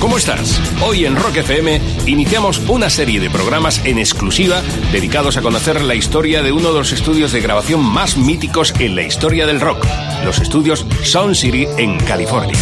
¿Cómo 0.00 0.16
estás? 0.16 0.60
Hoy 0.80 1.06
en 1.06 1.16
Rock 1.16 1.38
FM 1.38 1.80
iniciamos 2.06 2.58
una 2.68 2.88
serie 2.88 3.18
de 3.18 3.30
programas 3.30 3.84
en 3.84 3.98
exclusiva 3.98 4.62
dedicados 4.92 5.36
a 5.36 5.42
conocer 5.42 5.80
la 5.80 5.96
historia 5.96 6.40
de 6.40 6.52
uno 6.52 6.72
de 6.72 6.78
los 6.78 6.92
estudios 6.92 7.32
de 7.32 7.40
grabación 7.40 7.82
más 7.82 8.16
míticos 8.16 8.72
en 8.78 8.94
la 8.94 9.02
historia 9.02 9.44
del 9.44 9.60
rock, 9.60 9.84
los 10.24 10.38
estudios 10.38 10.86
Sound 11.02 11.34
City 11.34 11.66
en 11.78 11.98
California. 11.98 12.56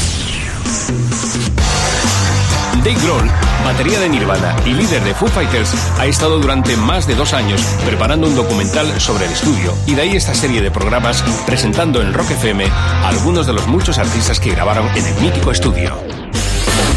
Dave 2.79 2.97
Grohl, 3.03 3.31
batería 3.65 4.01
de 4.01 4.09
Nirvana 4.09 4.57
y 4.65 4.71
líder 4.71 5.05
de 5.05 5.15
Foo 5.15 5.29
Fighters, 5.29 5.75
ha 5.99 6.07
estado 6.07 6.39
durante 6.39 6.75
más 6.77 7.07
de 7.07 7.17
dos 7.17 7.35
años 7.35 7.61
preparando 7.85 8.29
un 8.29 8.35
documental 8.35 8.99
sobre 8.99 9.27
el 9.27 9.33
estudio 9.33 9.75
y 9.87 9.95
de 9.95 10.03
ahí 10.03 10.17
esta 10.17 10.35
serie 10.35 10.63
de 10.63 10.71
programas 10.71 11.23
presentando 11.45 12.01
en 12.01 12.15
Rock 12.15 12.31
FM 12.31 12.65
a 12.65 13.09
algunos 13.09 13.47
de 13.47 13.53
los 13.53 13.67
muchos 13.67 13.99
artistas 13.99 14.41
que 14.41 14.53
grabaron 14.53 14.89
en 14.97 15.05
el 15.05 15.15
mítico 15.21 15.51
estudio. 15.51 16.16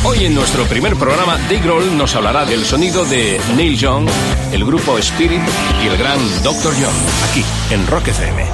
Hoy 0.06 0.24
en 0.24 0.34
nuestro 0.34 0.64
primer 0.64 0.96
programa, 0.96 1.38
Dave 1.50 1.60
Grohl 1.60 1.98
nos 1.98 2.16
hablará 2.16 2.46
del 2.46 2.64
sonido 2.64 3.04
de 3.04 3.38
Neil 3.58 3.78
Young, 3.78 4.08
el 4.54 4.64
grupo 4.64 4.98
Spirit 4.98 5.42
y 5.84 5.88
el 5.88 5.98
gran 5.98 6.18
Dr. 6.42 6.72
John, 6.74 6.96
aquí 7.30 7.44
en 7.70 7.86
Rock 7.88 8.08
FM. 8.08 8.46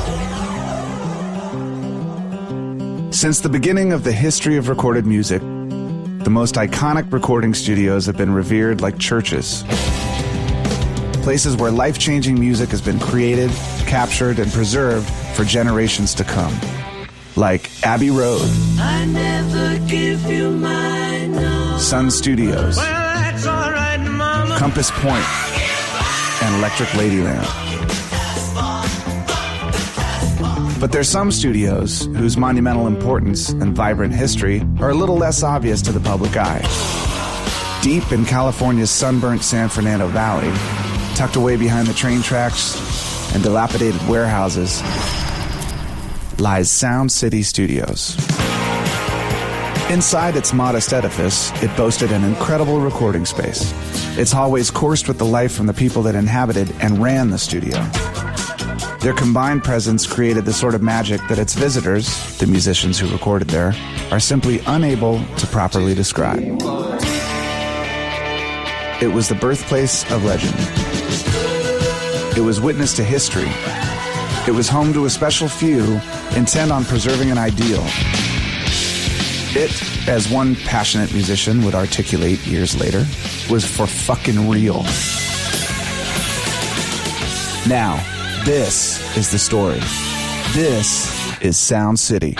Since 3.11 3.41
the 3.41 3.49
beginning 3.49 3.93
of 3.93 4.03
the 4.03 4.11
history 4.11 4.57
of 4.57 4.69
recorded 4.69 5.05
music, 5.05 5.39
the 6.23 6.31
most 6.31 6.55
iconic 6.55 7.13
recording 7.13 7.53
studios 7.53 8.07
have 8.07 8.17
been 8.17 8.33
revered 8.33 8.81
like 8.81 8.97
churches. 8.97 9.63
Places 11.21 11.55
where 11.55 11.71
life 11.71 11.99
changing 11.99 12.39
music 12.39 12.71
has 12.71 12.81
been 12.81 12.99
created, 12.99 13.51
captured, 13.85 14.39
and 14.39 14.51
preserved 14.51 15.07
for 15.35 15.45
generations 15.45 16.15
to 16.15 16.23
come. 16.23 16.53
Like 17.35 17.69
Abbey 17.83 18.09
Road, 18.09 18.49
Sun 21.77 22.09
Studios, 22.09 22.77
Compass 24.57 24.91
Point, 24.91 25.25
and 26.41 26.55
Electric 26.55 26.89
Ladyland. 26.89 27.45
But 30.79 30.91
there's 30.91 31.09
some 31.09 31.31
studios 31.31 32.05
whose 32.05 32.37
monumental 32.37 32.87
importance 32.87 33.49
and 33.49 33.75
vibrant 33.75 34.13
history 34.13 34.61
are 34.79 34.89
a 34.89 34.93
little 34.93 35.17
less 35.17 35.43
obvious 35.43 35.81
to 35.83 35.91
the 35.91 35.99
public 35.99 36.37
eye. 36.37 36.61
Deep 37.83 38.11
in 38.11 38.25
California's 38.25 38.89
sunburnt 38.89 39.43
San 39.43 39.69
Fernando 39.69 40.07
Valley, 40.07 40.51
tucked 41.15 41.35
away 41.35 41.57
behind 41.57 41.87
the 41.87 41.93
train 41.93 42.21
tracks 42.21 43.33
and 43.33 43.43
dilapidated 43.43 44.01
warehouses, 44.07 44.81
lies 46.39 46.71
Sound 46.71 47.11
City 47.11 47.43
Studios. 47.43 48.15
Inside 49.91 50.35
its 50.35 50.51
modest 50.51 50.93
edifice, 50.93 51.51
it 51.61 51.69
boasted 51.77 52.11
an 52.11 52.23
incredible 52.23 52.79
recording 52.79 53.23
space. 53.23 53.71
Its 54.17 54.31
hallways 54.31 54.71
coursed 54.71 55.07
with 55.07 55.19
the 55.19 55.25
life 55.25 55.53
from 55.53 55.67
the 55.67 55.73
people 55.75 56.01
that 56.01 56.15
inhabited 56.15 56.73
and 56.81 56.97
ran 56.97 57.29
the 57.29 57.37
studio. 57.37 57.79
Their 59.01 59.13
combined 59.13 59.63
presence 59.63 60.07
created 60.07 60.43
the 60.43 60.53
sort 60.53 60.73
of 60.73 60.81
magic 60.81 61.21
that 61.29 61.37
its 61.37 61.53
visitors, 61.53 62.35
the 62.39 62.47
musicians 62.47 62.97
who 62.97 63.07
recorded 63.11 63.49
there, 63.49 63.75
are 64.09 64.19
simply 64.19 64.59
unable 64.65 65.23
to 65.35 65.47
properly 65.47 65.93
describe. 65.93 66.41
It 69.03 69.13
was 69.13 69.29
the 69.29 69.37
birthplace 69.39 70.03
of 70.11 70.25
legend. 70.25 70.55
It 72.35 72.41
was 72.41 72.59
witness 72.59 72.95
to 72.95 73.03
history. 73.03 73.51
It 74.47 74.55
was 74.55 74.67
home 74.67 74.93
to 74.93 75.05
a 75.05 75.11
special 75.11 75.47
few 75.47 76.01
intent 76.35 76.71
on 76.71 76.85
preserving 76.85 77.29
an 77.29 77.37
ideal. 77.37 77.85
It, 79.57 79.71
as 80.09 80.29
one 80.29 80.53
passionate 80.55 81.13
musician 81.13 81.63
would 81.63 81.75
articulate 81.75 82.45
years 82.45 82.77
later, 82.77 83.05
was 83.49 83.65
for 83.65 83.87
fucking 83.87 84.49
real. 84.49 84.83
Now, 87.65 88.03
this 88.43 88.99
is 89.15 89.31
the 89.31 89.39
story. 89.39 89.79
This 90.51 91.41
is 91.41 91.57
Sound 91.57 91.97
City. 91.97 92.33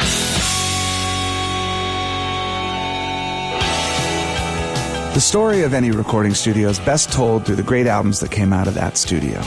The 5.14 5.22
story 5.22 5.64
of 5.64 5.74
any 5.74 5.92
recording 5.92 6.34
studio 6.34 6.68
is 6.68 6.80
best 6.82 7.14
told 7.14 7.46
through 7.46 7.56
the 7.56 7.64
great 7.64 7.88
albums 7.88 8.20
that 8.20 8.32
came 8.32 8.52
out 8.52 8.68
of 8.68 8.74
that 8.74 8.98
studio. 8.98 9.40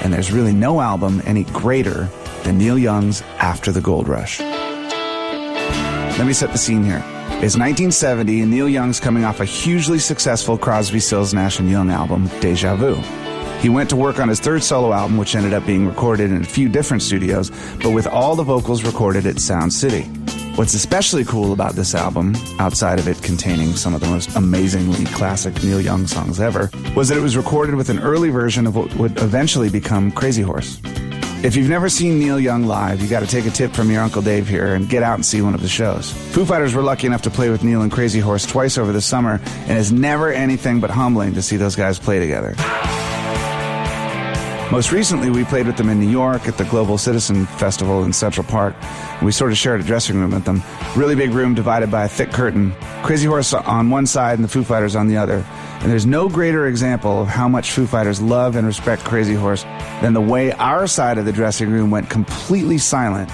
And 0.00 0.14
there's 0.14 0.30
really 0.30 0.52
no 0.52 0.80
album 0.80 1.20
any 1.26 1.42
greater 1.42 2.08
than 2.44 2.56
Neil 2.56 2.78
Young's 2.78 3.22
After 3.40 3.72
the 3.72 3.80
Gold 3.80 4.06
Rush. 4.06 4.38
Let 4.38 6.24
me 6.24 6.32
set 6.32 6.52
the 6.52 6.58
scene 6.58 6.84
here. 6.84 7.04
It's 7.38 7.54
1970, 7.54 8.40
and 8.40 8.50
Neil 8.50 8.66
Young's 8.66 8.98
coming 8.98 9.24
off 9.24 9.40
a 9.40 9.44
hugely 9.44 9.98
successful 9.98 10.56
Crosby, 10.56 11.00
Stills, 11.00 11.34
Nash 11.34 11.60
Young 11.60 11.90
album, 11.90 12.28
Deja 12.40 12.74
Vu. 12.76 12.94
He 13.60 13.68
went 13.68 13.90
to 13.90 13.96
work 13.96 14.18
on 14.18 14.30
his 14.30 14.40
third 14.40 14.64
solo 14.64 14.94
album, 14.94 15.18
which 15.18 15.36
ended 15.36 15.52
up 15.52 15.66
being 15.66 15.86
recorded 15.86 16.30
in 16.30 16.40
a 16.40 16.46
few 16.46 16.70
different 16.70 17.02
studios, 17.02 17.50
but 17.82 17.90
with 17.90 18.06
all 18.06 18.36
the 18.36 18.42
vocals 18.42 18.84
recorded 18.84 19.26
at 19.26 19.38
Sound 19.38 19.70
City. 19.70 20.04
What's 20.56 20.72
especially 20.72 21.26
cool 21.26 21.52
about 21.52 21.74
this 21.74 21.94
album, 21.94 22.34
outside 22.58 22.98
of 22.98 23.06
it 23.06 23.22
containing 23.22 23.76
some 23.76 23.94
of 23.94 24.00
the 24.00 24.08
most 24.08 24.34
amazingly 24.34 25.04
classic 25.04 25.62
Neil 25.62 25.82
Young 25.82 26.06
songs 26.06 26.40
ever, 26.40 26.70
was 26.96 27.10
that 27.10 27.18
it 27.18 27.22
was 27.22 27.36
recorded 27.36 27.74
with 27.74 27.90
an 27.90 27.98
early 27.98 28.30
version 28.30 28.66
of 28.66 28.76
what 28.76 28.94
would 28.94 29.20
eventually 29.20 29.68
become 29.68 30.10
Crazy 30.10 30.42
Horse. 30.42 30.80
If 31.44 31.54
you've 31.54 31.68
never 31.68 31.88
seen 31.88 32.18
Neil 32.18 32.40
Young 32.40 32.64
live, 32.64 33.00
you 33.00 33.08
got 33.08 33.20
to 33.20 33.26
take 33.26 33.46
a 33.46 33.50
tip 33.50 33.72
from 33.72 33.90
your 33.90 34.02
Uncle 34.02 34.22
Dave 34.22 34.48
here 34.48 34.74
and 34.74 34.88
get 34.88 35.02
out 35.02 35.14
and 35.16 35.24
see 35.24 35.42
one 35.42 35.54
of 35.54 35.60
the 35.62 35.68
shows. 35.68 36.10
Foo 36.10 36.44
Fighters 36.44 36.74
were 36.74 36.82
lucky 36.82 37.06
enough 37.06 37.22
to 37.22 37.30
play 37.30 37.50
with 37.50 37.62
Neil 37.62 37.82
and 37.82 37.92
Crazy 37.92 38.20
Horse 38.20 38.46
twice 38.46 38.78
over 38.78 38.90
the 38.90 39.02
summer, 39.02 39.40
and 39.68 39.78
it's 39.78 39.92
never 39.92 40.32
anything 40.32 40.80
but 40.80 40.90
humbling 40.90 41.34
to 41.34 41.42
see 41.42 41.56
those 41.56 41.76
guys 41.76 41.98
play 41.98 42.18
together. 42.18 42.54
Most 44.72 44.90
recently, 44.90 45.30
we 45.30 45.44
played 45.44 45.68
with 45.68 45.76
them 45.76 45.88
in 45.88 46.00
New 46.00 46.10
York 46.10 46.48
at 46.48 46.58
the 46.58 46.64
Global 46.64 46.98
Citizen 46.98 47.46
Festival 47.46 48.02
in 48.02 48.12
Central 48.12 48.44
Park. 48.44 48.74
We 49.22 49.30
sort 49.30 49.52
of 49.52 49.58
shared 49.58 49.80
a 49.80 49.84
dressing 49.84 50.18
room 50.18 50.32
with 50.32 50.44
them. 50.44 50.60
Really 50.96 51.14
big 51.14 51.30
room 51.30 51.54
divided 51.54 51.88
by 51.88 52.04
a 52.04 52.08
thick 52.08 52.32
curtain. 52.32 52.74
Crazy 53.04 53.26
Horse 53.26 53.54
on 53.54 53.90
one 53.90 54.06
side 54.06 54.34
and 54.34 54.42
the 54.42 54.48
Foo 54.48 54.64
Fighters 54.64 54.96
on 54.96 55.06
the 55.06 55.18
other. 55.18 55.46
And 55.80 55.90
there's 55.90 56.04
no 56.04 56.28
greater 56.28 56.66
example 56.66 57.22
of 57.22 57.28
how 57.28 57.48
much 57.48 57.70
Foo 57.70 57.86
Fighters 57.86 58.20
love 58.20 58.56
and 58.56 58.66
respect 58.66 59.04
Crazy 59.04 59.34
Horse 59.34 59.62
than 60.02 60.14
the 60.14 60.20
way 60.20 60.50
our 60.52 60.88
side 60.88 61.16
of 61.16 61.26
the 61.26 61.32
dressing 61.32 61.70
room 61.70 61.92
went 61.92 62.10
completely 62.10 62.76
silent 62.76 63.30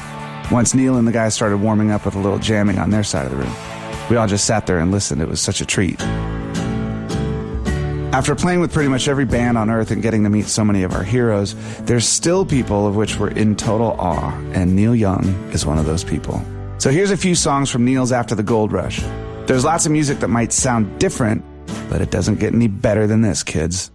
once 0.50 0.74
Neil 0.74 0.96
and 0.96 1.08
the 1.08 1.12
guys 1.12 1.34
started 1.34 1.56
warming 1.56 1.90
up 1.90 2.04
with 2.04 2.14
a 2.14 2.20
little 2.20 2.38
jamming 2.38 2.78
on 2.78 2.90
their 2.90 3.04
side 3.04 3.24
of 3.24 3.30
the 3.30 3.38
room. 3.38 3.54
We 4.10 4.16
all 4.16 4.26
just 4.26 4.44
sat 4.44 4.66
there 4.66 4.80
and 4.80 4.90
listened. 4.92 5.22
It 5.22 5.28
was 5.28 5.40
such 5.40 5.62
a 5.62 5.66
treat. 5.66 5.98
After 8.12 8.34
playing 8.34 8.60
with 8.60 8.74
pretty 8.74 8.90
much 8.90 9.08
every 9.08 9.24
band 9.24 9.56
on 9.56 9.70
earth 9.70 9.90
and 9.90 10.02
getting 10.02 10.22
to 10.24 10.28
meet 10.28 10.44
so 10.44 10.62
many 10.62 10.82
of 10.82 10.92
our 10.92 11.02
heroes, 11.02 11.54
there's 11.86 12.06
still 12.06 12.44
people 12.44 12.86
of 12.86 12.94
which 12.94 13.18
we're 13.18 13.30
in 13.30 13.56
total 13.56 13.92
awe, 13.98 14.38
and 14.52 14.76
Neil 14.76 14.94
Young 14.94 15.24
is 15.52 15.64
one 15.64 15.78
of 15.78 15.86
those 15.86 16.04
people. 16.04 16.44
So 16.76 16.90
here's 16.90 17.10
a 17.10 17.16
few 17.16 17.34
songs 17.34 17.70
from 17.70 17.86
Neil's 17.86 18.12
After 18.12 18.34
the 18.34 18.42
Gold 18.42 18.70
Rush. 18.70 19.00
There's 19.46 19.64
lots 19.64 19.86
of 19.86 19.92
music 19.92 20.20
that 20.20 20.28
might 20.28 20.52
sound 20.52 21.00
different, 21.00 21.42
but 21.88 22.02
it 22.02 22.10
doesn't 22.10 22.38
get 22.38 22.52
any 22.52 22.68
better 22.68 23.06
than 23.06 23.22
this, 23.22 23.42
kids. 23.42 23.90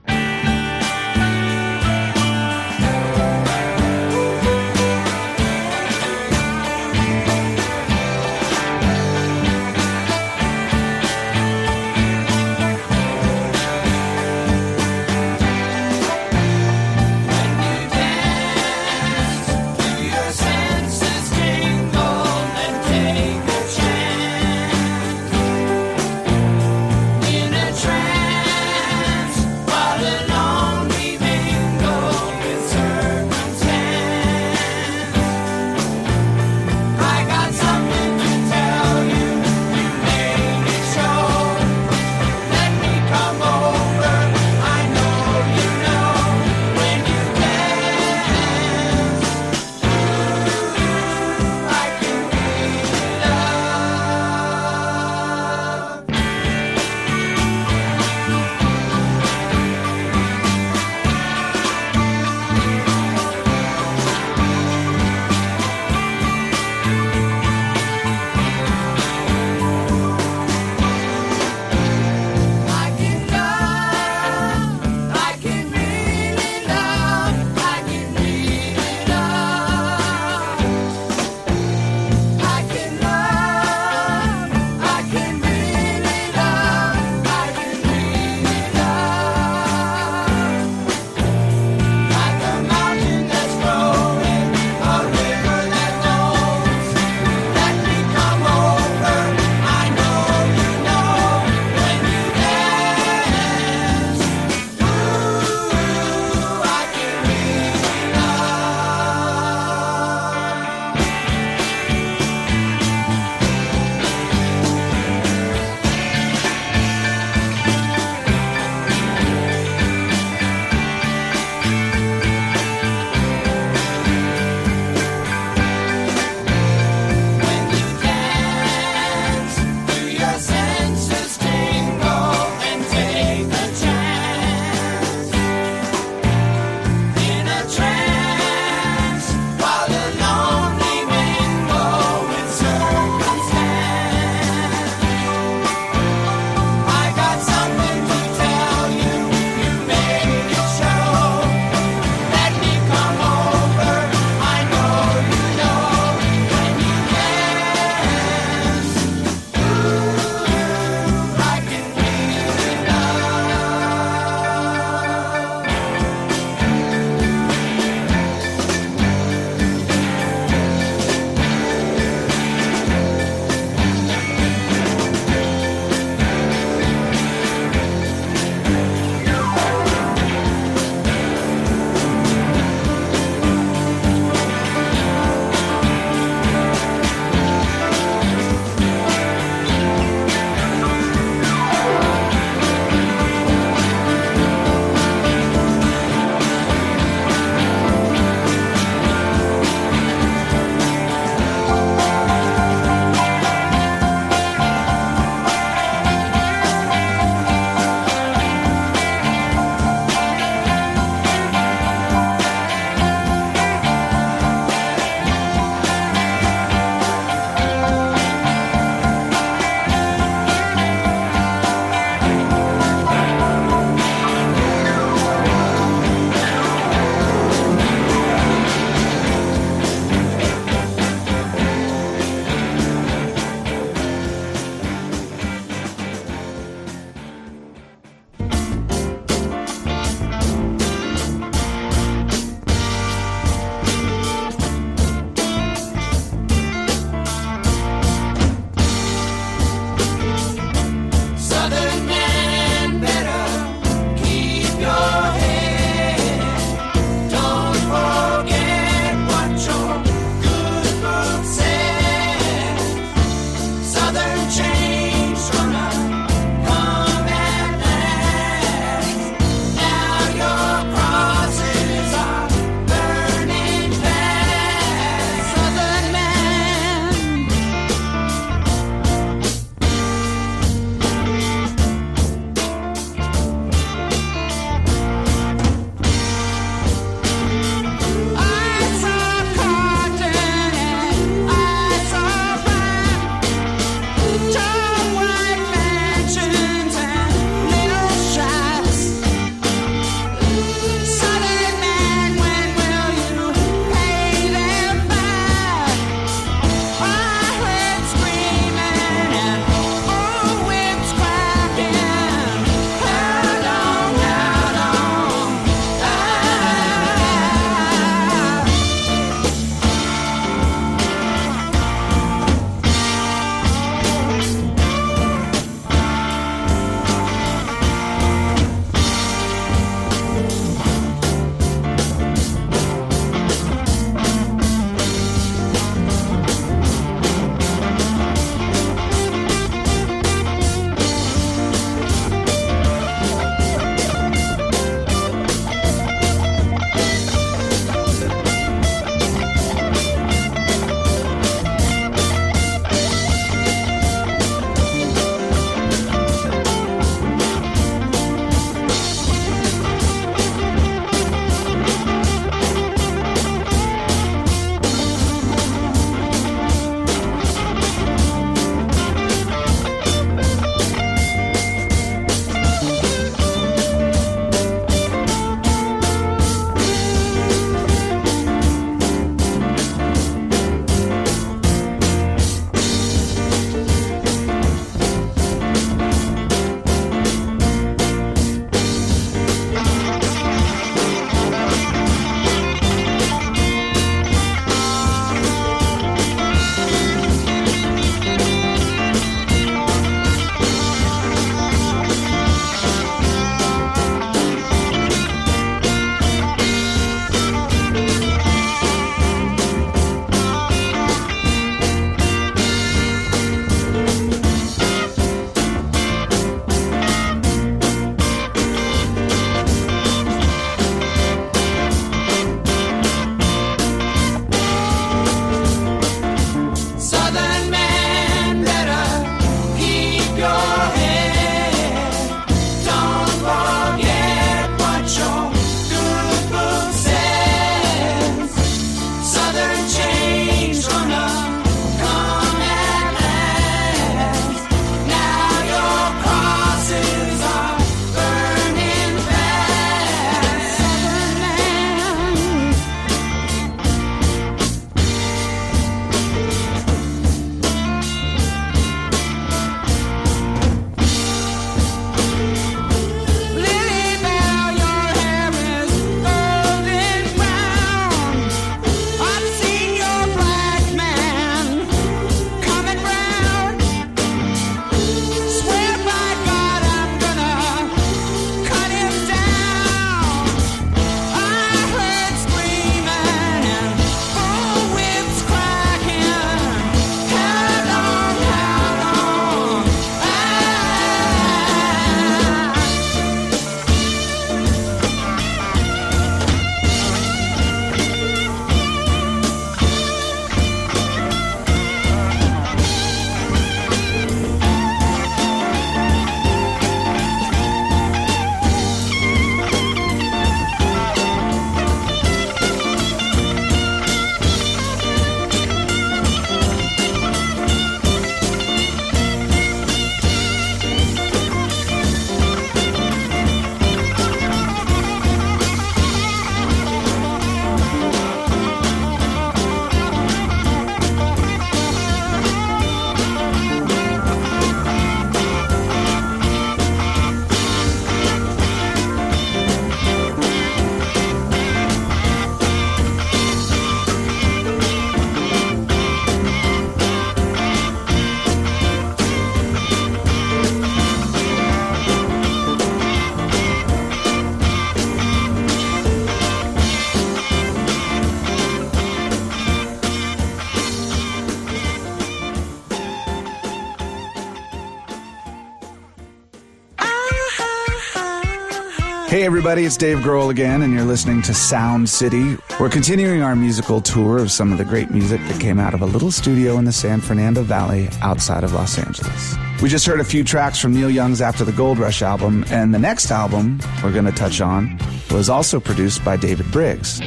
Everybody, 569.48 569.86
it's 569.86 569.96
Dave 569.96 570.18
Grohl 570.18 570.50
again, 570.50 570.82
and 570.82 570.94
you're 570.94 571.06
listening 571.06 571.42
to 571.44 571.54
Sound 571.54 572.10
City. 572.10 572.58
We're 572.82 572.90
continuing 572.90 573.44
our 573.44 573.56
musical 573.56 574.02
tour 574.02 574.40
of 574.40 574.52
some 574.52 574.74
of 574.74 574.78
the 574.78 574.84
great 574.84 575.10
music 575.10 575.40
that 575.48 575.62
came 575.62 575.80
out 575.80 575.94
of 575.94 576.02
a 576.02 576.06
little 576.06 576.32
studio 576.32 576.78
in 576.78 576.84
the 576.84 576.92
San 576.92 577.22
Fernando 577.22 577.64
Valley 577.64 578.10
outside 578.22 578.66
of 578.66 578.74
Los 578.74 578.98
Angeles. 579.00 579.56
We 579.82 579.88
just 579.88 580.06
heard 580.06 580.20
a 580.20 580.26
few 580.26 580.44
tracks 580.44 580.80
from 580.80 580.94
Neil 580.94 581.10
Young's 581.10 581.40
After 581.40 581.64
the 581.64 581.72
Gold 581.72 581.98
Rush 581.98 582.22
album, 582.22 582.66
and 582.72 582.94
the 582.94 583.00
next 583.00 583.32
album 583.32 583.80
we're 584.04 584.12
going 584.12 584.26
to 584.26 584.34
touch 584.34 584.60
on 584.60 585.00
was 585.32 585.50
also 585.50 585.80
produced 585.80 586.26
by 586.26 586.36
David 586.36 586.70
Briggs, 586.70 587.22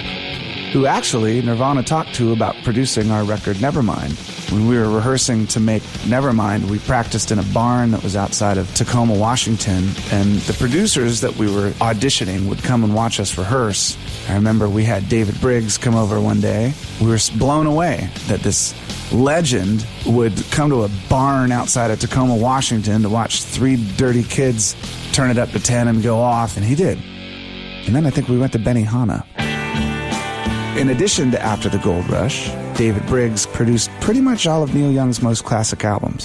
who 0.74 0.84
actually 0.84 1.40
Nirvana 1.40 1.82
talked 1.82 2.14
to 2.16 2.32
about 2.32 2.54
producing 2.64 3.10
our 3.10 3.24
record 3.24 3.56
Nevermind. 3.56 4.39
When 4.50 4.66
we 4.66 4.76
were 4.76 4.90
rehearsing 4.90 5.46
to 5.48 5.60
make 5.60 5.82
Nevermind, 6.08 6.68
we 6.68 6.80
practiced 6.80 7.30
in 7.30 7.38
a 7.38 7.44
barn 7.54 7.92
that 7.92 8.02
was 8.02 8.16
outside 8.16 8.58
of 8.58 8.72
Tacoma, 8.74 9.14
Washington, 9.14 9.88
and 10.10 10.40
the 10.40 10.54
producers 10.54 11.20
that 11.20 11.36
we 11.36 11.46
were 11.46 11.70
auditioning 11.74 12.48
would 12.48 12.60
come 12.60 12.82
and 12.82 12.92
watch 12.92 13.20
us 13.20 13.38
rehearse. 13.38 13.96
I 14.28 14.34
remember 14.34 14.68
we 14.68 14.82
had 14.82 15.08
David 15.08 15.40
Briggs 15.40 15.78
come 15.78 15.94
over 15.94 16.20
one 16.20 16.40
day. 16.40 16.72
We 17.00 17.06
were 17.06 17.18
blown 17.38 17.66
away 17.66 18.10
that 18.26 18.40
this 18.40 18.74
legend 19.12 19.86
would 20.04 20.34
come 20.50 20.68
to 20.70 20.82
a 20.82 20.90
barn 21.08 21.52
outside 21.52 21.92
of 21.92 22.00
Tacoma, 22.00 22.34
Washington 22.34 23.02
to 23.02 23.08
watch 23.08 23.44
three 23.44 23.76
dirty 23.96 24.24
kids 24.24 24.74
turn 25.12 25.30
it 25.30 25.38
up 25.38 25.50
to 25.50 25.60
10 25.60 25.86
and 25.86 26.02
go 26.02 26.18
off, 26.18 26.56
and 26.56 26.66
he 26.66 26.74
did. 26.74 26.98
And 27.86 27.94
then 27.94 28.04
I 28.04 28.10
think 28.10 28.26
we 28.26 28.36
went 28.36 28.52
to 28.54 28.58
Benihana. 28.58 29.24
In 30.76 30.88
addition 30.88 31.30
to 31.30 31.40
After 31.40 31.68
the 31.68 31.78
Gold 31.78 32.08
Rush, 32.10 32.50
David 32.80 33.04
Briggs 33.08 33.44
produced 33.44 33.90
pretty 34.00 34.22
much 34.22 34.46
all 34.46 34.62
of 34.62 34.74
Neil 34.74 34.90
Young's 34.90 35.20
most 35.20 35.44
classic 35.44 35.84
albums. 35.84 36.24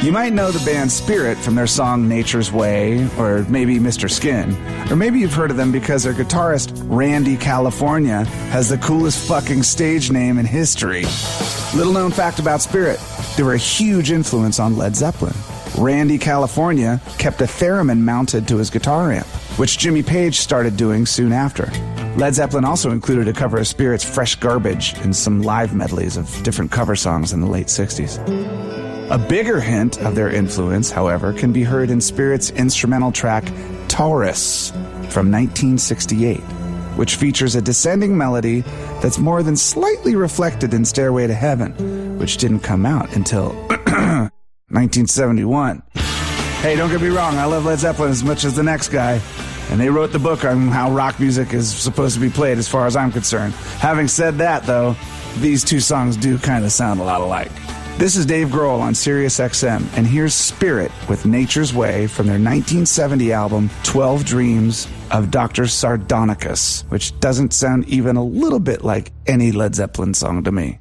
You 0.00 0.12
might 0.12 0.32
know 0.32 0.52
the 0.52 0.64
band 0.64 0.92
Spirit 0.92 1.36
from 1.38 1.56
their 1.56 1.66
song 1.66 2.08
Nature's 2.08 2.52
Way, 2.52 3.04
or 3.18 3.44
maybe 3.48 3.80
Mr. 3.80 4.08
Skin. 4.08 4.54
Or 4.92 4.94
maybe 4.94 5.18
you've 5.18 5.34
heard 5.34 5.50
of 5.50 5.56
them 5.56 5.72
because 5.72 6.04
their 6.04 6.12
guitarist, 6.12 6.80
Randy 6.86 7.36
California, 7.36 8.22
has 8.52 8.68
the 8.68 8.78
coolest 8.78 9.26
fucking 9.26 9.64
stage 9.64 10.08
name 10.08 10.38
in 10.38 10.46
history. 10.46 11.02
Little 11.74 11.92
known 11.92 12.12
fact 12.12 12.38
about 12.38 12.62
Spirit 12.62 13.00
they 13.36 13.42
were 13.42 13.54
a 13.54 13.58
huge 13.58 14.12
influence 14.12 14.60
on 14.60 14.76
Led 14.76 14.94
Zeppelin. 14.94 15.34
Randy 15.76 16.16
California 16.16 17.00
kept 17.18 17.40
a 17.40 17.46
theremin 17.46 17.98
mounted 17.98 18.46
to 18.46 18.58
his 18.58 18.70
guitar 18.70 19.10
amp, 19.10 19.26
which 19.58 19.78
Jimmy 19.78 20.04
Page 20.04 20.38
started 20.38 20.76
doing 20.76 21.06
soon 21.06 21.32
after. 21.32 21.72
Led 22.16 22.34
Zeppelin 22.34 22.64
also 22.64 22.92
included 22.92 23.26
a 23.26 23.32
cover 23.32 23.58
of 23.58 23.66
Spirit's 23.66 24.04
Fresh 24.04 24.36
Garbage 24.36 24.94
and 24.98 25.14
some 25.14 25.42
live 25.42 25.74
medleys 25.74 26.16
of 26.16 26.42
different 26.44 26.70
cover 26.70 26.94
songs 26.94 27.32
in 27.32 27.40
the 27.40 27.46
late 27.48 27.66
60s. 27.66 28.20
A 29.10 29.18
bigger 29.18 29.60
hint 29.60 30.00
of 30.00 30.14
their 30.14 30.30
influence, 30.30 30.92
however, 30.92 31.32
can 31.32 31.52
be 31.52 31.64
heard 31.64 31.90
in 31.90 32.00
Spirit's 32.00 32.50
instrumental 32.50 33.10
track 33.10 33.44
Taurus 33.88 34.70
from 35.10 35.30
1968, 35.30 36.38
which 36.96 37.16
features 37.16 37.56
a 37.56 37.60
descending 37.60 38.16
melody 38.16 38.60
that's 39.02 39.18
more 39.18 39.42
than 39.42 39.56
slightly 39.56 40.14
reflected 40.14 40.72
in 40.72 40.84
Stairway 40.84 41.26
to 41.26 41.34
Heaven, 41.34 42.16
which 42.18 42.36
didn't 42.36 42.60
come 42.60 42.86
out 42.86 43.14
until 43.16 43.48
1971. 44.70 45.82
Hey, 46.62 46.76
don't 46.76 46.90
get 46.90 47.02
me 47.02 47.08
wrong, 47.08 47.36
I 47.38 47.44
love 47.44 47.64
Led 47.64 47.80
Zeppelin 47.80 48.12
as 48.12 48.22
much 48.22 48.44
as 48.44 48.54
the 48.54 48.62
next 48.62 48.90
guy. 48.90 49.20
And 49.70 49.80
they 49.80 49.88
wrote 49.90 50.12
the 50.12 50.18
book 50.18 50.44
on 50.44 50.68
how 50.68 50.90
rock 50.90 51.18
music 51.18 51.52
is 51.52 51.68
supposed 51.68 52.14
to 52.14 52.20
be 52.20 52.30
played, 52.30 52.58
as 52.58 52.68
far 52.68 52.86
as 52.86 52.96
I'm 52.96 53.10
concerned. 53.10 53.54
Having 53.80 54.08
said 54.08 54.38
that, 54.38 54.64
though, 54.64 54.96
these 55.38 55.64
two 55.64 55.80
songs 55.80 56.16
do 56.16 56.38
kind 56.38 56.64
of 56.64 56.72
sound 56.72 57.00
a 57.00 57.04
lot 57.04 57.20
alike. 57.20 57.50
This 57.96 58.16
is 58.16 58.26
Dave 58.26 58.48
Grohl 58.48 58.80
on 58.80 58.92
Sirius 58.92 59.38
XM, 59.38 59.86
and 59.96 60.04
here's 60.04 60.34
Spirit 60.34 60.90
with 61.08 61.26
Nature's 61.26 61.72
Way 61.72 62.08
from 62.08 62.26
their 62.26 62.34
1970 62.34 63.32
album 63.32 63.70
12 63.84 64.24
Dreams 64.24 64.88
of 65.12 65.30
Dr. 65.30 65.62
Sardonicus, 65.62 66.82
which 66.90 67.18
doesn't 67.20 67.52
sound 67.52 67.88
even 67.88 68.16
a 68.16 68.24
little 68.24 68.58
bit 68.58 68.84
like 68.84 69.12
any 69.28 69.52
Led 69.52 69.76
Zeppelin 69.76 70.12
song 70.12 70.42
to 70.42 70.50
me. 70.50 70.80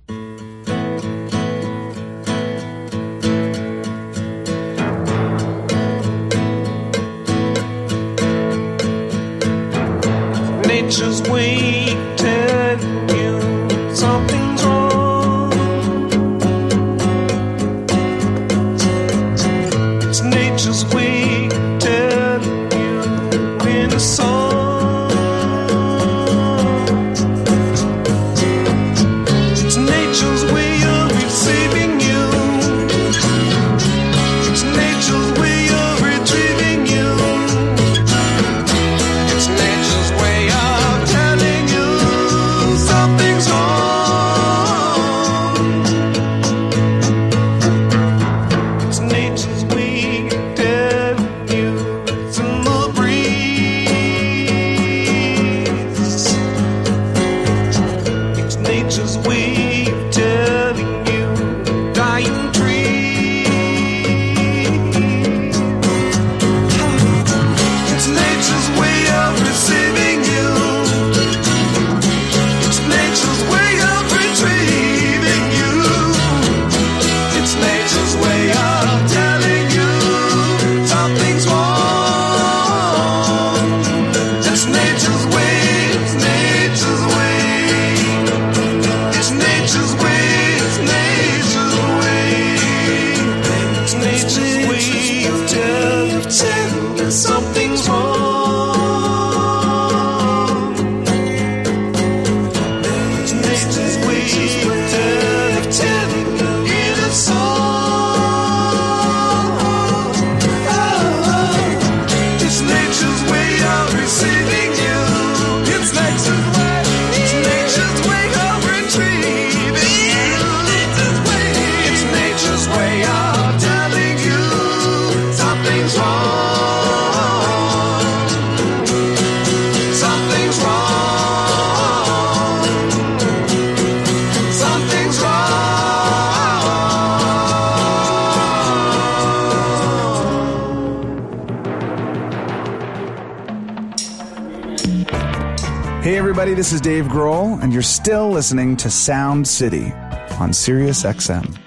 Still 148.03 148.31
listening 148.31 148.75
to 148.75 148.89
Sound 148.89 149.47
City 149.47 149.93
on 150.37 150.51
Sirius 150.51 151.03
XM. 151.03 151.57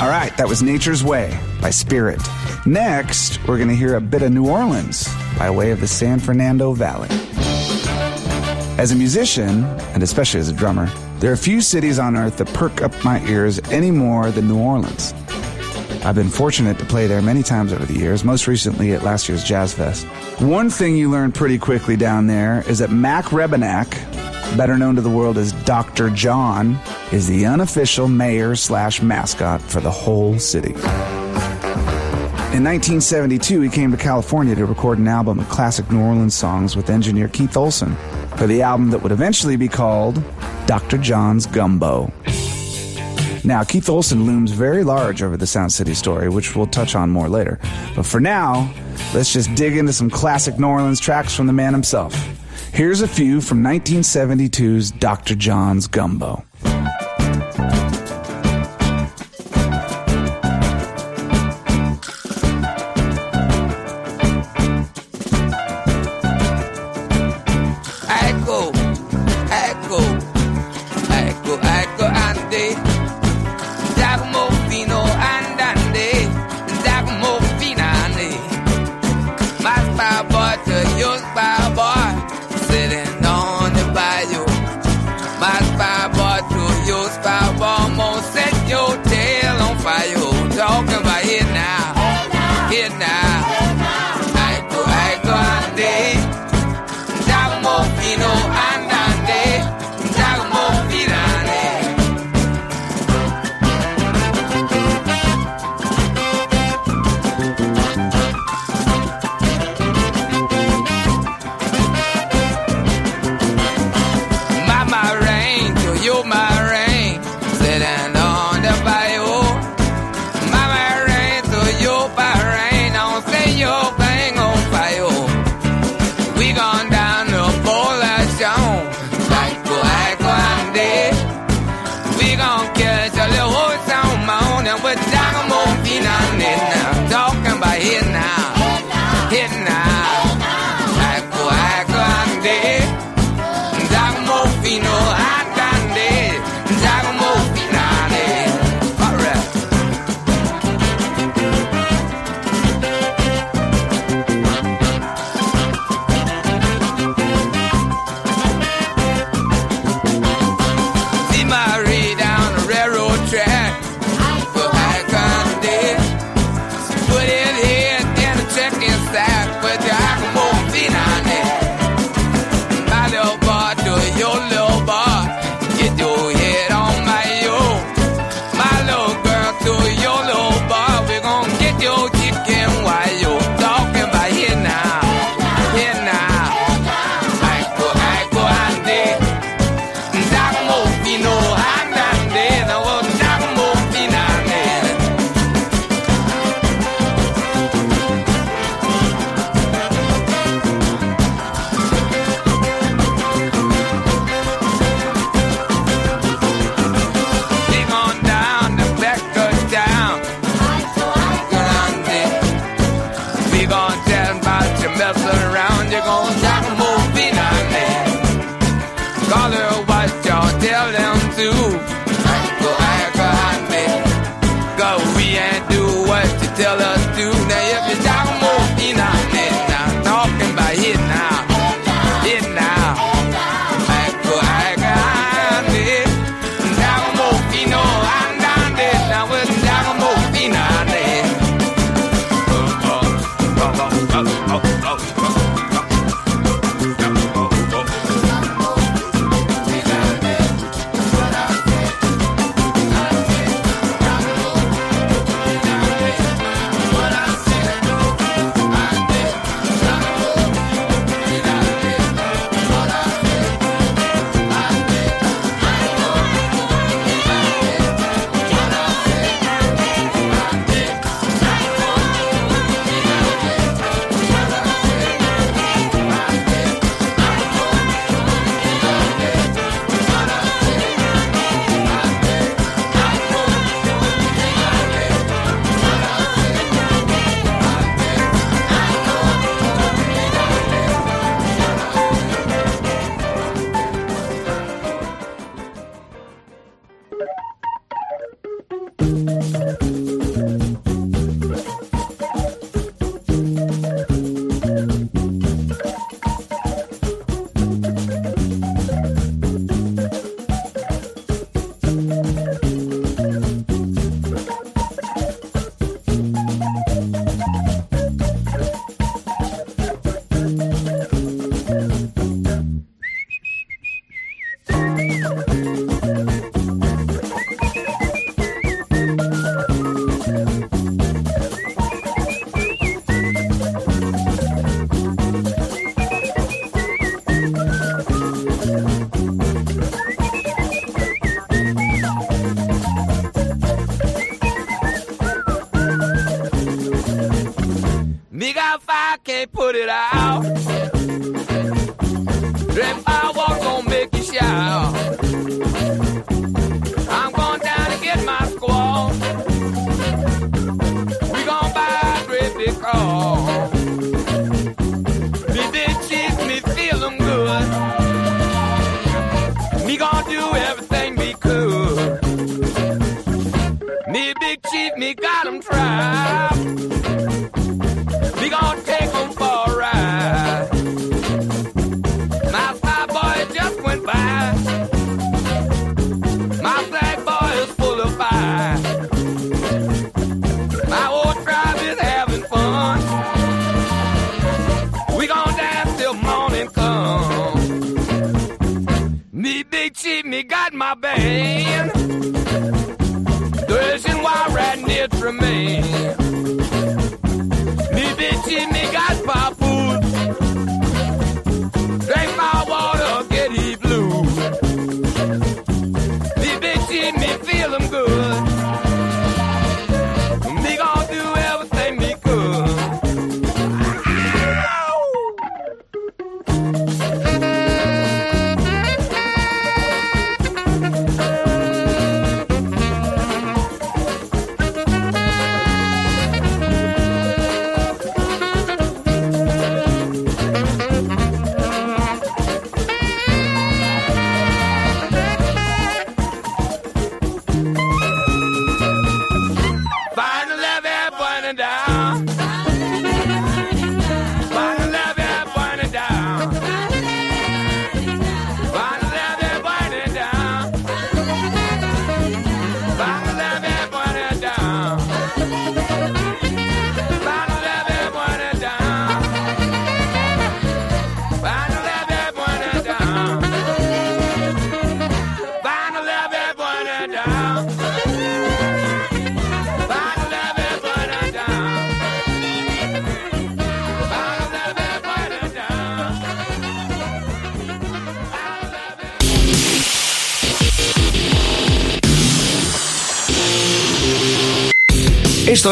All 0.00 0.08
right, 0.08 0.34
that 0.38 0.48
was 0.48 0.62
Nature's 0.62 1.04
Way 1.04 1.38
by 1.60 1.68
Spirit. 1.68 2.18
Next, 2.64 3.38
we're 3.46 3.58
going 3.58 3.68
to 3.68 3.76
hear 3.76 3.96
a 3.96 4.00
bit 4.00 4.22
of 4.22 4.32
New 4.32 4.48
Orleans 4.48 5.06
by 5.38 5.50
way 5.50 5.72
of 5.72 5.82
the 5.82 5.86
San 5.86 6.18
Fernando 6.18 6.72
Valley. 6.72 7.10
As 8.78 8.90
a 8.90 8.96
musician, 8.96 9.62
and 9.92 10.02
especially 10.02 10.40
as 10.40 10.48
a 10.48 10.54
drummer, 10.54 10.86
there 11.18 11.30
are 11.30 11.36
few 11.36 11.60
cities 11.60 11.98
on 11.98 12.16
earth 12.16 12.38
that 12.38 12.48
perk 12.54 12.80
up 12.80 13.04
my 13.04 13.22
ears 13.26 13.60
any 13.70 13.90
more 13.90 14.30
than 14.30 14.48
New 14.48 14.58
Orleans. 14.58 15.12
I've 16.02 16.14
been 16.14 16.30
fortunate 16.30 16.78
to 16.78 16.86
play 16.86 17.06
there 17.06 17.20
many 17.20 17.42
times 17.42 17.74
over 17.74 17.84
the 17.84 17.98
years, 17.98 18.24
most 18.24 18.46
recently 18.46 18.92
at 18.92 19.02
last 19.02 19.28
year's 19.28 19.44
Jazz 19.44 19.74
Fest. 19.74 20.06
One 20.40 20.70
thing 20.70 20.96
you 20.96 21.10
learn 21.10 21.32
pretty 21.32 21.58
quickly 21.58 21.96
down 21.96 22.28
there 22.28 22.64
is 22.68 22.78
that 22.78 22.90
Mac 22.90 23.26
Rebennack, 23.26 23.97
better 24.56 24.78
known 24.78 24.94
to 24.96 25.00
the 25.00 25.10
world 25.10 25.38
as 25.38 25.52
Dr. 25.64 26.10
John, 26.10 26.78
is 27.12 27.26
the 27.26 27.46
unofficial 27.46 28.08
mayor 28.08 28.56
slash 28.56 29.02
mascot 29.02 29.60
for 29.60 29.80
the 29.80 29.90
whole 29.90 30.38
city. 30.38 30.74
In 32.50 32.64
1972, 32.64 33.60
he 33.60 33.68
came 33.68 33.90
to 33.90 33.96
California 33.96 34.54
to 34.56 34.66
record 34.66 34.98
an 34.98 35.06
album 35.06 35.38
of 35.38 35.48
classic 35.48 35.90
New 35.92 36.00
Orleans 36.00 36.34
songs 36.34 36.74
with 36.74 36.90
engineer 36.90 37.28
Keith 37.28 37.56
Olsen 37.56 37.94
for 38.36 38.46
the 38.46 38.62
album 38.62 38.90
that 38.90 39.02
would 39.02 39.12
eventually 39.12 39.56
be 39.56 39.68
called 39.68 40.22
Dr. 40.66 40.98
John's 40.98 41.46
Gumbo. 41.46 42.10
Now, 43.44 43.64
Keith 43.64 43.88
Olsen 43.88 44.24
looms 44.24 44.50
very 44.50 44.82
large 44.82 45.22
over 45.22 45.36
the 45.36 45.46
Sound 45.46 45.72
City 45.72 45.94
story, 45.94 46.28
which 46.28 46.56
we'll 46.56 46.66
touch 46.66 46.94
on 46.94 47.10
more 47.10 47.28
later. 47.28 47.60
But 47.94 48.06
for 48.06 48.20
now, 48.20 48.72
let's 49.14 49.32
just 49.32 49.54
dig 49.54 49.76
into 49.76 49.92
some 49.92 50.10
classic 50.10 50.58
New 50.58 50.66
Orleans 50.66 51.00
tracks 51.00 51.34
from 51.34 51.46
the 51.46 51.52
man 51.52 51.72
himself. 51.72 52.37
Here's 52.72 53.00
a 53.00 53.08
few 53.08 53.40
from 53.40 53.62
1972's 53.64 54.92
Dr. 54.92 55.34
John's 55.34 55.88
Gumbo. 55.88 56.44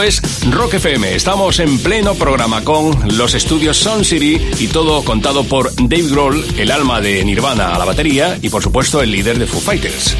Es 0.03 0.21
Rock 0.51 0.75
FM. 0.75 1.15
Estamos 1.15 1.59
en 1.59 1.79
pleno 1.79 2.15
programa 2.15 2.63
con 2.65 3.17
los 3.17 3.35
estudios 3.35 3.77
Sound 3.79 4.05
City 4.05 4.41
y 4.59 4.69
todo 4.69 5.03
contado 5.05 5.45
por 5.45 5.75
Dave 5.75 6.09
Grohl, 6.11 6.45
el 6.59 6.71
alma 6.71 7.01
de 7.01 7.25
Nirvana 7.25 7.75
a 7.75 7.79
la 7.79 7.85
batería 7.85 8.39
y 8.43 8.49
por 8.49 8.63
supuesto 8.63 9.03
el 9.03 9.11
líder 9.11 9.39
de 9.39 9.47
Foo 9.47 9.61
Fighters. 9.61 10.17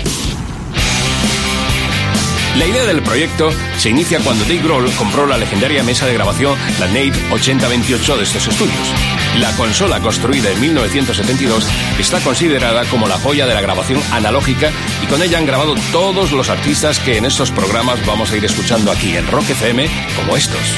La 2.59 2.67
idea 2.67 2.85
del 2.85 3.03
proyecto 3.03 3.51
se 3.77 3.91
inicia 3.91 4.21
cuando 4.21 4.45
Dave 4.45 4.63
Grohl 4.63 4.91
compró 4.93 5.27
la 5.27 5.37
legendaria 5.37 5.83
mesa 5.83 6.07
de 6.07 6.15
grabación, 6.15 6.57
la 6.81 6.87
Nave 6.87 7.13
8028 7.31 8.17
de 8.17 8.23
estos 8.23 8.49
estudios. 8.49 9.06
La 9.41 9.53
consola 9.53 10.01
construida 10.01 10.51
en 10.51 10.61
1972 10.61 11.69
está 11.99 12.21
considerada 12.21 12.85
como 12.87 13.07
la 13.07 13.19
joya 13.19 13.47
de 13.47 13.53
la 13.53 13.61
grabación 13.61 14.01
analógica 14.13 14.71
y 15.03 15.07
con 15.07 15.23
ella 15.23 15.37
han 15.37 15.45
grabado 15.45 15.75
todos 15.93 16.33
los 16.33 16.49
artistas 16.49 16.99
que 16.99 17.19
en 17.19 17.27
estos 17.27 17.51
programas 17.51 18.05
vamos 18.07 18.33
a 18.33 18.37
ir 18.37 18.45
escuchando 18.47 18.91
aquí 18.91 19.15
en 19.15 19.27
Rock 19.27 19.51
FM, 19.51 19.89
como 20.17 20.37
estos. 20.37 20.75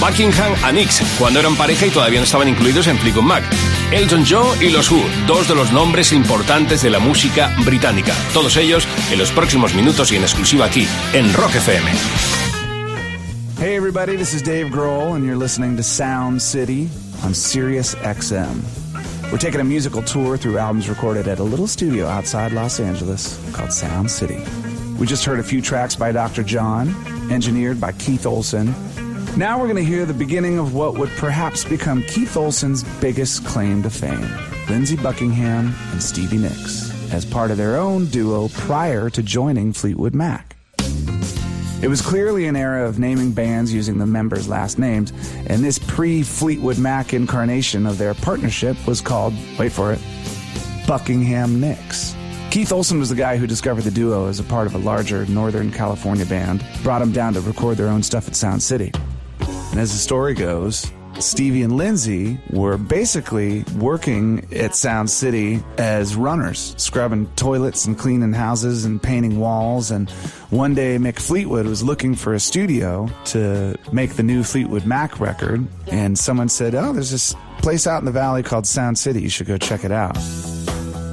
Buckingham 0.00 0.52
and 0.64 0.78
Nix, 0.78 1.00
cuando 1.16 1.38
eran 1.38 1.54
pareja 1.54 1.86
y 1.86 1.90
todavía 1.90 2.18
no 2.18 2.24
estaban 2.24 2.48
incluidos 2.48 2.88
en 2.88 2.98
Fleetwood 2.98 3.22
Mac. 3.22 3.44
Elton 3.92 4.24
John 4.28 4.60
y 4.60 4.70
los 4.70 4.90
Who, 4.90 5.00
dos 5.28 5.46
de 5.46 5.54
los 5.54 5.70
nombres 5.70 6.12
importantes 6.12 6.82
de 6.82 6.90
la 6.90 6.98
música 6.98 7.54
británica. 7.64 8.12
Todos 8.34 8.56
ellos 8.56 8.84
en 9.12 9.18
los 9.18 9.30
próximos 9.30 9.74
minutos 9.74 10.10
y 10.10 10.16
en 10.16 10.22
exclusiva 10.22 10.66
aquí, 10.66 10.88
en 11.12 11.32
Rock 11.34 11.54
FM. 11.54 11.88
Hey, 13.60 13.76
everybody, 13.76 14.16
this 14.16 14.34
is 14.34 14.42
Dave 14.42 14.70
Grohl, 14.70 15.14
and 15.14 15.24
you're 15.24 15.38
listening 15.38 15.76
to 15.76 15.84
Sound 15.84 16.42
City 16.42 16.88
on 17.32 17.36
Sirius 17.36 17.94
XM. 17.94 18.60
We're 19.32 19.38
taking 19.38 19.62
a 19.62 19.64
musical 19.64 20.02
tour 20.02 20.36
through 20.36 20.58
albums 20.58 20.90
recorded 20.90 21.28
at 21.28 21.38
a 21.38 21.42
little 21.42 21.66
studio 21.66 22.06
outside 22.06 22.52
Los 22.52 22.78
Angeles 22.78 23.40
called 23.54 23.72
Sound 23.72 24.10
City. 24.10 24.44
We 24.98 25.06
just 25.06 25.24
heard 25.24 25.40
a 25.40 25.42
few 25.42 25.62
tracks 25.62 25.96
by 25.96 26.12
Dr. 26.12 26.42
John, 26.42 26.90
engineered 27.32 27.80
by 27.80 27.92
Keith 27.92 28.26
Olsen. 28.26 28.74
Now 29.38 29.58
we're 29.58 29.64
going 29.64 29.82
to 29.82 29.82
hear 29.82 30.04
the 30.04 30.12
beginning 30.12 30.58
of 30.58 30.74
what 30.74 30.98
would 30.98 31.08
perhaps 31.16 31.64
become 31.64 32.02
Keith 32.02 32.36
Olsen's 32.36 32.84
biggest 33.00 33.46
claim 33.46 33.82
to 33.84 33.88
fame 33.88 34.28
Lindsey 34.68 34.96
Buckingham 34.96 35.74
and 35.92 36.02
Stevie 36.02 36.36
Nicks, 36.36 36.92
as 37.14 37.24
part 37.24 37.50
of 37.50 37.56
their 37.56 37.78
own 37.78 38.08
duo 38.08 38.48
prior 38.48 39.08
to 39.08 39.22
joining 39.22 39.72
Fleetwood 39.72 40.14
Mac. 40.14 40.51
It 41.82 41.88
was 41.88 42.00
clearly 42.00 42.46
an 42.46 42.54
era 42.54 42.88
of 42.88 43.00
naming 43.00 43.32
bands 43.32 43.74
using 43.74 43.98
the 43.98 44.06
members' 44.06 44.48
last 44.48 44.78
names, 44.78 45.12
and 45.48 45.64
this 45.64 45.80
pre 45.80 46.22
Fleetwood 46.22 46.78
Mac 46.78 47.12
incarnation 47.12 47.86
of 47.86 47.98
their 47.98 48.14
partnership 48.14 48.76
was 48.86 49.00
called, 49.00 49.34
wait 49.58 49.72
for 49.72 49.92
it, 49.92 49.98
Buckingham 50.86 51.58
Nicks. 51.60 52.14
Keith 52.52 52.70
Olsen 52.70 53.00
was 53.00 53.08
the 53.08 53.16
guy 53.16 53.36
who 53.36 53.48
discovered 53.48 53.82
the 53.82 53.90
duo 53.90 54.28
as 54.28 54.38
a 54.38 54.44
part 54.44 54.68
of 54.68 54.76
a 54.76 54.78
larger 54.78 55.26
Northern 55.26 55.72
California 55.72 56.24
band, 56.24 56.64
brought 56.84 57.00
them 57.00 57.10
down 57.10 57.34
to 57.34 57.40
record 57.40 57.78
their 57.78 57.88
own 57.88 58.04
stuff 58.04 58.28
at 58.28 58.36
Sound 58.36 58.62
City. 58.62 58.92
And 59.40 59.80
as 59.80 59.90
the 59.90 59.98
story 59.98 60.34
goes, 60.34 60.92
Stevie 61.18 61.62
and 61.62 61.76
Lindsey 61.76 62.38
were 62.50 62.76
basically 62.76 63.64
working 63.76 64.46
at 64.52 64.74
Sound 64.74 65.10
City 65.10 65.62
as 65.78 66.16
runners, 66.16 66.74
scrubbing 66.78 67.26
toilets 67.36 67.84
and 67.84 67.98
cleaning 67.98 68.32
houses 68.32 68.84
and 68.84 69.02
painting 69.02 69.38
walls. 69.38 69.90
And 69.90 70.10
one 70.50 70.74
day, 70.74 70.96
Mick 70.98 71.18
Fleetwood 71.18 71.66
was 71.66 71.82
looking 71.82 72.14
for 72.14 72.34
a 72.34 72.40
studio 72.40 73.08
to 73.26 73.76
make 73.92 74.14
the 74.14 74.22
new 74.22 74.42
Fleetwood 74.42 74.86
Mac 74.86 75.20
record. 75.20 75.66
And 75.88 76.18
someone 76.18 76.48
said, 76.48 76.74
Oh, 76.74 76.92
there's 76.92 77.10
this 77.10 77.34
place 77.58 77.86
out 77.86 78.00
in 78.00 78.04
the 78.04 78.12
valley 78.12 78.42
called 78.42 78.66
Sound 78.66 78.98
City. 78.98 79.22
You 79.22 79.28
should 79.28 79.46
go 79.46 79.58
check 79.58 79.84
it 79.84 79.92
out. 79.92 80.16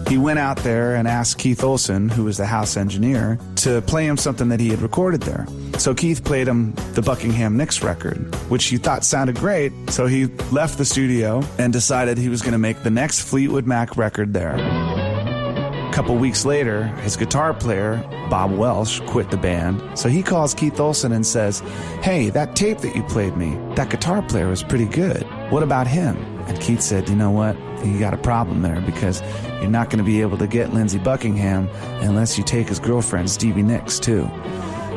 He 0.10 0.18
went 0.18 0.40
out 0.40 0.58
there 0.58 0.96
and 0.96 1.08
asked 1.08 1.38
Keith 1.38 1.64
Olsen, 1.64 2.10
who 2.10 2.24
was 2.24 2.38
the 2.38 2.46
house 2.48 2.76
engineer, 2.76 3.38
to 3.58 3.84
play 3.84 4.08
him 4.08 4.18
something 4.18 4.50
that 4.50 4.60
he 4.60 4.70
had 4.70 4.82
recorded 4.82 5.22
there. 5.22 5.46
So 5.78 5.94
Keith 5.94 6.26
played 6.26 6.48
him 6.48 6.74
the 6.94 7.04
Buckingham 7.04 7.56
Nicks 7.58 7.84
record, 7.84 8.18
which 8.50 8.66
he 8.66 8.78
thought 8.78 9.06
sounded 9.06 9.36
great. 9.36 9.72
So 9.92 10.08
he 10.08 10.26
left 10.52 10.80
the 10.80 10.86
studio 10.86 11.44
and 11.60 11.72
decided 11.72 12.18
he 12.18 12.28
was 12.28 12.42
going 12.42 12.54
to 12.54 12.58
make 12.58 12.82
the 12.82 12.90
next 12.90 13.22
Fleetwood 13.22 13.68
Mac 13.68 13.98
record 13.98 14.34
there. 14.34 14.56
A 14.56 15.92
couple 15.94 16.16
weeks 16.16 16.44
later, 16.44 16.88
his 17.04 17.16
guitar 17.16 17.54
player, 17.54 17.98
Bob 18.32 18.52
Welch, 18.58 19.06
quit 19.06 19.30
the 19.30 19.38
band. 19.38 19.80
So 19.98 20.10
he 20.10 20.24
calls 20.24 20.56
Keith 20.56 20.80
Olson 20.80 21.12
and 21.12 21.26
says, 21.26 21.60
Hey, 22.02 22.32
that 22.32 22.56
tape 22.56 22.80
that 22.80 22.96
you 22.96 23.04
played 23.04 23.38
me, 23.38 23.60
that 23.76 23.92
guitar 23.92 24.24
player 24.24 24.48
was 24.48 24.64
pretty 24.64 24.86
good. 24.86 25.22
What 25.52 25.62
about 25.62 25.86
him? 25.86 26.39
And 26.50 26.60
Keith 26.60 26.82
said, 26.82 27.08
You 27.08 27.16
know 27.16 27.32
what? 27.32 27.56
You 27.86 28.00
got 28.00 28.14
a 28.14 28.18
problem 28.18 28.62
there 28.62 28.82
because 28.82 29.22
you're 29.62 29.70
not 29.70 29.90
going 29.90 30.00
to 30.00 30.04
be 30.04 30.22
able 30.22 30.38
to 30.40 30.48
get 30.48 30.74
Lindsey 30.74 30.98
Buckingham 30.98 31.70
unless 32.02 32.38
you 32.38 32.44
take 32.44 32.68
his 32.68 32.80
girlfriend, 32.80 33.30
Stevie 33.30 33.62
Nicks, 33.62 34.00
too. 34.00 34.24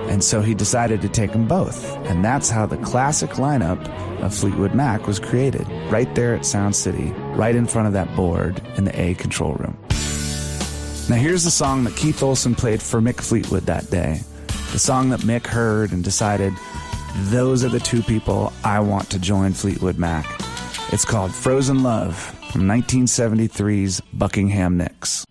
And 0.09 0.25
so 0.25 0.41
he 0.41 0.55
decided 0.55 1.01
to 1.03 1.09
take 1.09 1.33
them 1.33 1.47
both. 1.47 1.95
And 2.07 2.25
that's 2.25 2.51
how 2.51 2.67
the 2.67 2.77
classic 2.79 3.31
lineup 3.33 3.87
of 4.21 4.35
Fleetwood 4.35 4.75
Mac 4.75 5.07
was 5.07 5.21
created, 5.21 5.67
right 5.91 6.12
there 6.15 6.35
at 6.35 6.45
Sound 6.45 6.75
City, 6.75 7.12
right 7.35 7.55
in 7.55 7.67
front 7.67 7.87
of 7.87 7.93
that 7.93 8.15
board 8.17 8.61
in 8.77 8.85
the 8.85 9.01
A 9.01 9.15
control 9.15 9.55
room. 9.55 9.77
Now, 11.09 11.17
here's 11.17 11.45
the 11.45 11.51
song 11.51 11.85
that 11.85 11.97
Keith 11.97 12.23
Olsen 12.23 12.55
played 12.55 12.81
for 12.83 13.01
Mick 13.01 13.21
Fleetwood 13.21 13.65
that 13.65 13.91
day. 13.91 14.21
The 14.73 14.79
song 14.79 15.11
that 15.11 15.21
Mick 15.21 15.47
heard 15.47 15.93
and 15.93 16.03
decided, 16.03 16.55
those 17.25 17.65
are 17.65 17.69
the 17.69 17.81
two 17.81 18.03
people 18.03 18.53
I 18.65 18.81
want 18.81 19.11
to 19.11 19.19
join 19.19 19.53
Fleetwood 19.53 19.99
Mac. 19.99 20.27
It's 20.92 21.07
called 21.07 21.35
Frozen 21.35 21.83
Love 21.83 22.14
from 22.50 22.64
1973's 22.64 24.02
Buckingham 24.12 24.76
Nicks. 24.76 25.24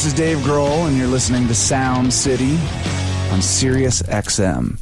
This 0.00 0.14
is 0.14 0.14
Dave 0.14 0.38
Grohl, 0.38 0.88
and 0.88 0.96
you're 0.96 1.06
listening 1.06 1.46
to 1.46 1.54
Sound 1.54 2.10
City 2.10 2.56
on 3.32 3.42
Sirius 3.42 4.00
XM. 4.00 4.78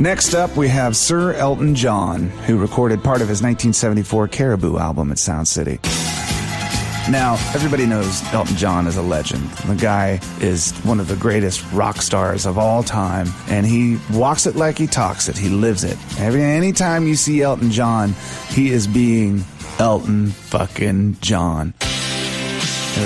Next 0.00 0.34
up, 0.34 0.56
we 0.56 0.66
have 0.66 0.96
Sir 0.96 1.32
Elton 1.34 1.76
John, 1.76 2.30
who 2.48 2.58
recorded 2.58 3.04
part 3.04 3.22
of 3.22 3.28
his 3.28 3.40
1974 3.40 4.26
Caribou 4.26 4.78
album 4.78 5.12
at 5.12 5.20
Sound 5.20 5.46
City. 5.46 5.78
Now, 7.08 7.34
everybody 7.54 7.86
knows 7.86 8.20
Elton 8.32 8.56
John 8.56 8.88
is 8.88 8.96
a 8.96 9.02
legend. 9.02 9.48
The 9.48 9.76
guy 9.76 10.18
is 10.40 10.72
one 10.78 10.98
of 10.98 11.06
the 11.06 11.14
greatest 11.14 11.64
rock 11.72 11.98
stars 11.98 12.46
of 12.46 12.58
all 12.58 12.82
time, 12.82 13.28
and 13.46 13.64
he 13.64 14.00
walks 14.12 14.44
it 14.44 14.56
like 14.56 14.76
he 14.76 14.88
talks 14.88 15.28
it. 15.28 15.38
He 15.38 15.50
lives 15.50 15.84
it. 15.84 15.96
Every 16.18 16.42
anytime 16.42 17.06
you 17.06 17.14
see 17.14 17.42
Elton 17.42 17.70
John, 17.70 18.16
he 18.48 18.72
is 18.72 18.88
being 18.88 19.44
Elton 19.78 20.30
fucking 20.30 21.18
John. 21.20 21.74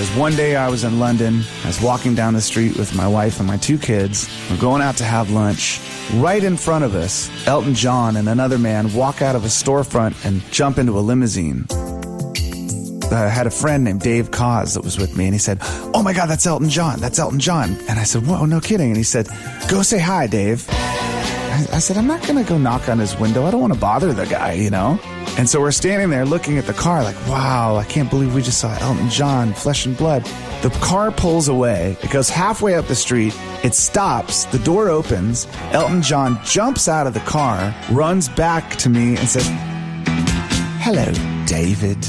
Was 0.08 0.16
one 0.16 0.36
day 0.36 0.56
I 0.56 0.68
was 0.68 0.84
in 0.84 0.98
London. 0.98 1.42
I 1.64 1.66
was 1.66 1.80
walking 1.80 2.14
down 2.14 2.34
the 2.34 2.40
street 2.40 2.76
with 2.76 2.94
my 2.94 3.06
wife 3.06 3.40
and 3.40 3.46
my 3.46 3.56
two 3.56 3.78
kids. 3.78 4.28
We're 4.50 4.60
going 4.60 4.80
out 4.80 4.96
to 4.98 5.04
have 5.04 5.30
lunch. 5.30 5.80
Right 6.14 6.42
in 6.42 6.56
front 6.56 6.84
of 6.84 6.94
us, 6.94 7.30
Elton 7.46 7.74
John 7.74 8.16
and 8.16 8.28
another 8.28 8.58
man 8.58 8.92
walk 8.94 9.22
out 9.22 9.34
of 9.36 9.44
a 9.44 9.48
storefront 9.48 10.24
and 10.24 10.40
jump 10.52 10.78
into 10.78 10.98
a 10.98 11.00
limousine. 11.00 11.66
I 13.10 13.28
had 13.28 13.46
a 13.46 13.50
friend 13.50 13.84
named 13.84 14.00
Dave 14.00 14.30
Cause 14.30 14.74
that 14.74 14.84
was 14.84 14.98
with 14.98 15.16
me, 15.16 15.24
and 15.24 15.34
he 15.34 15.38
said, 15.38 15.58
Oh 15.94 16.02
my 16.02 16.12
God, 16.12 16.26
that's 16.26 16.46
Elton 16.46 16.68
John. 16.68 17.00
That's 17.00 17.18
Elton 17.18 17.40
John. 17.40 17.76
And 17.88 17.98
I 17.98 18.04
said, 18.04 18.26
Whoa, 18.26 18.44
no 18.44 18.60
kidding. 18.60 18.88
And 18.88 18.96
he 18.96 19.02
said, 19.02 19.28
Go 19.68 19.82
say 19.82 19.98
hi, 19.98 20.26
Dave. 20.26 20.66
I, 20.70 21.66
I 21.72 21.78
said, 21.78 21.96
I'm 21.96 22.06
not 22.06 22.22
going 22.22 22.42
to 22.42 22.48
go 22.48 22.56
knock 22.56 22.88
on 22.88 22.98
his 22.98 23.16
window. 23.18 23.46
I 23.46 23.50
don't 23.50 23.60
want 23.60 23.74
to 23.74 23.80
bother 23.80 24.12
the 24.12 24.26
guy, 24.26 24.52
you 24.52 24.70
know? 24.70 24.98
And 25.38 25.48
so 25.48 25.60
we're 25.60 25.70
standing 25.70 26.10
there 26.10 26.26
looking 26.26 26.58
at 26.58 26.66
the 26.66 26.72
car, 26.72 27.04
like, 27.04 27.14
wow, 27.28 27.76
I 27.76 27.84
can't 27.84 28.10
believe 28.10 28.34
we 28.34 28.42
just 28.42 28.58
saw 28.58 28.76
Elton 28.80 29.08
John, 29.08 29.52
flesh 29.54 29.86
and 29.86 29.96
blood. 29.96 30.24
The 30.62 30.70
car 30.82 31.12
pulls 31.12 31.46
away. 31.46 31.96
It 32.02 32.10
goes 32.10 32.28
halfway 32.28 32.74
up 32.74 32.86
the 32.86 32.96
street. 32.96 33.32
It 33.62 33.72
stops. 33.72 34.46
The 34.46 34.58
door 34.58 34.88
opens. 34.88 35.46
Elton 35.70 36.02
John 36.02 36.40
jumps 36.44 36.88
out 36.88 37.06
of 37.06 37.14
the 37.14 37.20
car, 37.20 37.72
runs 37.92 38.28
back 38.28 38.74
to 38.78 38.88
me, 38.88 39.16
and 39.16 39.28
says, 39.28 39.46
Hello, 40.80 41.06
David. 41.46 42.04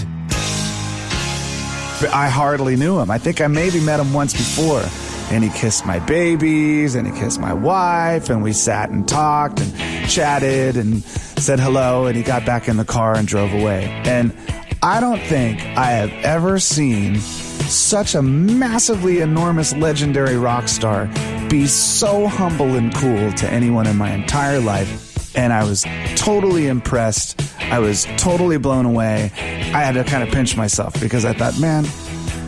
I 2.12 2.30
hardly 2.30 2.76
knew 2.76 3.00
him. 3.00 3.12
I 3.12 3.20
think 3.20 3.42
I 3.42 3.48
maybe 3.48 3.80
met 3.80 4.00
him 4.00 4.12
once 4.12 4.34
before. 4.34 4.84
And 5.32 5.44
he 5.44 5.52
kissed 5.52 5.86
my 5.86 6.00
babies 6.00 6.96
and 6.96 7.06
he 7.06 7.14
kissed 7.14 7.40
my 7.40 7.54
wife 7.54 8.32
and 8.32 8.42
we 8.42 8.54
sat 8.54 8.90
and 8.90 9.08
talked 9.08 9.60
and 9.60 9.72
chatted 10.10 10.76
and 10.76 11.04
said 11.04 11.60
hello 11.60 12.08
and 12.08 12.18
he 12.18 12.24
got 12.24 12.46
back 12.46 12.68
in 12.68 12.78
the 12.78 12.86
car 12.86 13.16
and 13.16 13.28
drove 13.28 13.54
away. 13.54 13.86
And 14.06 14.36
I 14.82 15.00
don't 15.00 15.22
think 15.22 15.62
I 15.62 15.92
have 15.92 16.12
ever 16.24 16.60
seen 16.60 17.16
such 17.16 18.16
a 18.16 18.22
massively 18.22 19.20
enormous 19.20 19.74
legendary 19.76 20.38
rock 20.38 20.68
star 20.68 21.08
be 21.50 21.68
so 21.68 22.28
humble 22.28 22.76
and 22.76 22.94
cool 22.96 23.32
to 23.34 23.50
anyone 23.52 23.88
in 23.88 23.98
my 23.98 24.12
entire 24.12 24.60
life. 24.60 25.36
And 25.38 25.54
I 25.54 25.64
was 25.64 25.86
totally 26.16 26.68
impressed. 26.68 27.40
I 27.60 27.80
was 27.80 28.06
totally 28.18 28.58
blown 28.58 28.86
away. 28.86 29.32
I 29.36 29.84
had 29.84 29.94
to 29.94 30.04
kind 30.04 30.24
of 30.24 30.30
pinch 30.30 30.58
myself 30.58 31.00
because 31.00 31.24
I 31.24 31.34
thought, 31.34 31.60
man, 31.60 31.86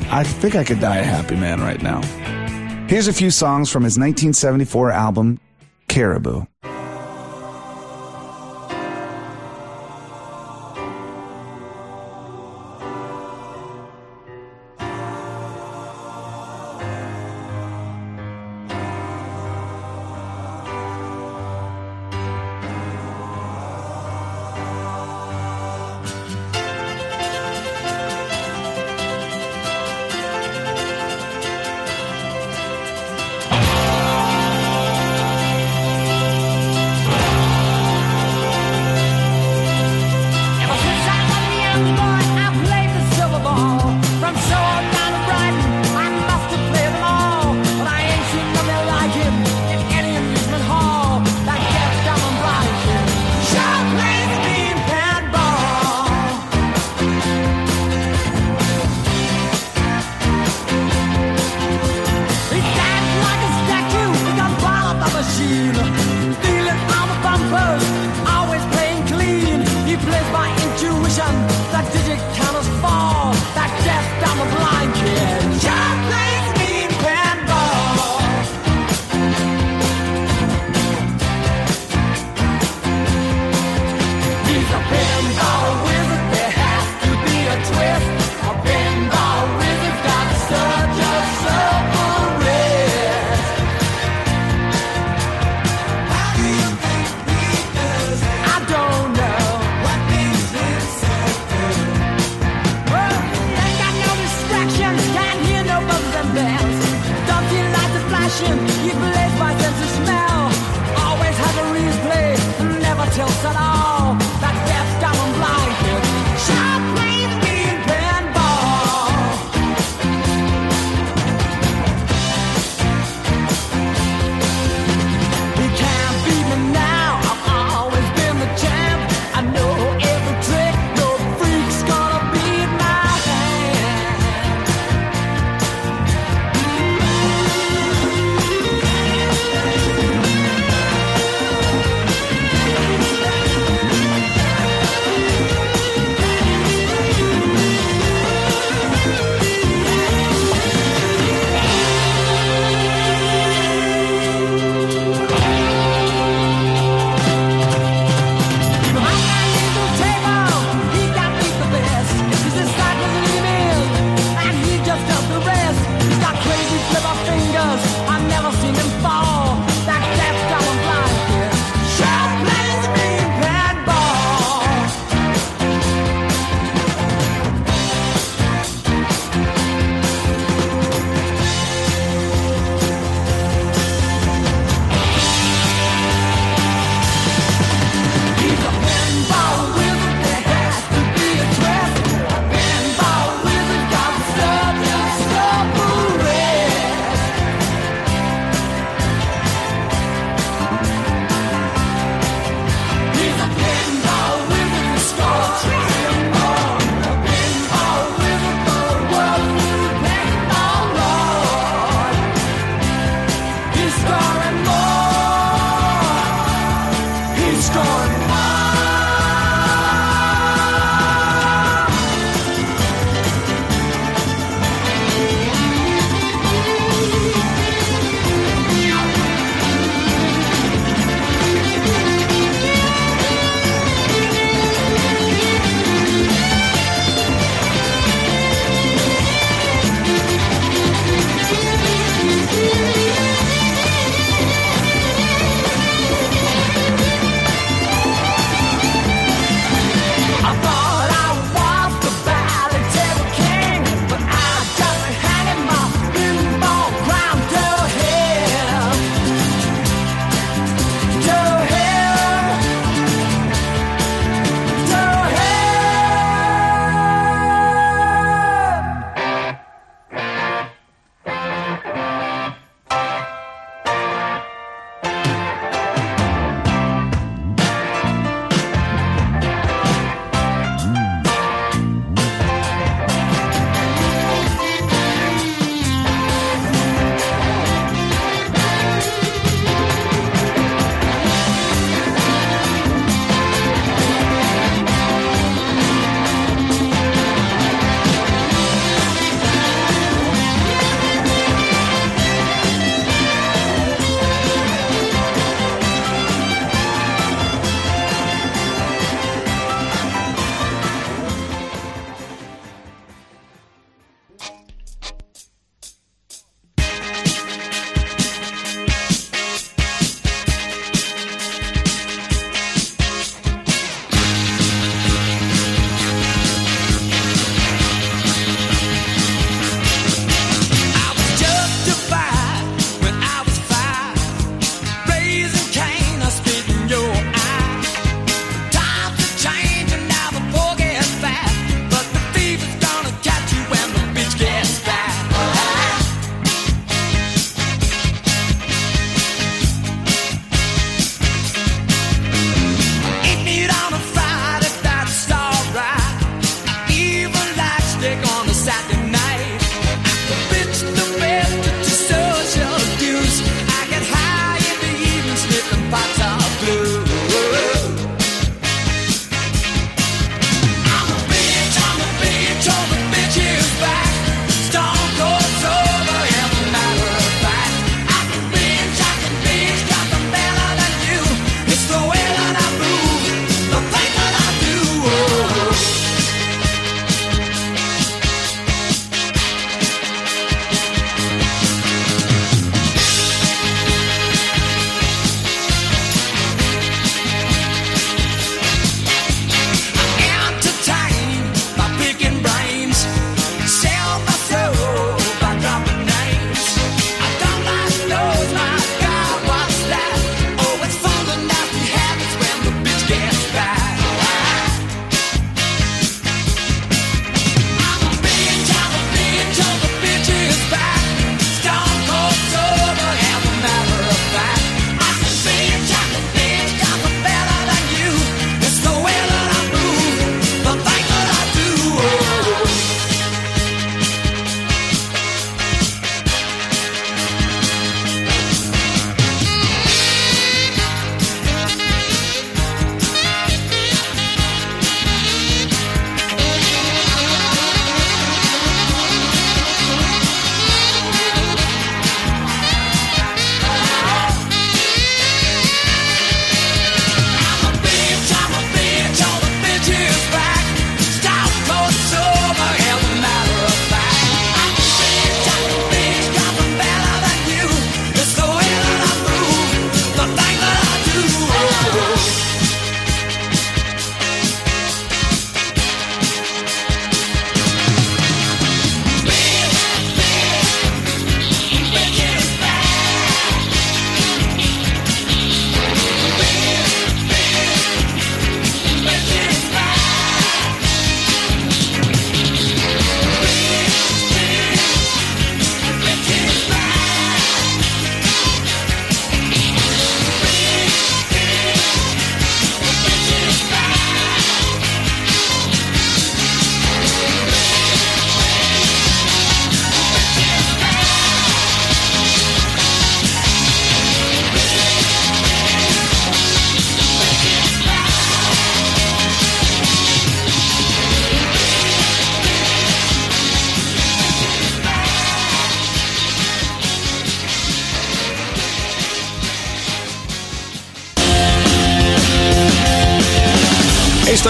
I 0.10 0.24
think 0.24 0.56
I 0.56 0.64
could 0.64 0.80
die 0.80 0.98
a 0.98 1.04
happy 1.04 1.36
man 1.36 1.62
right 1.62 1.82
now. 1.82 2.02
Here's 2.88 3.08
a 3.08 3.14
few 3.14 3.30
songs 3.30 3.70
from 3.70 3.84
his 3.84 3.98
1974 3.98 4.92
album, 4.92 5.40
Caribou. 5.88 6.46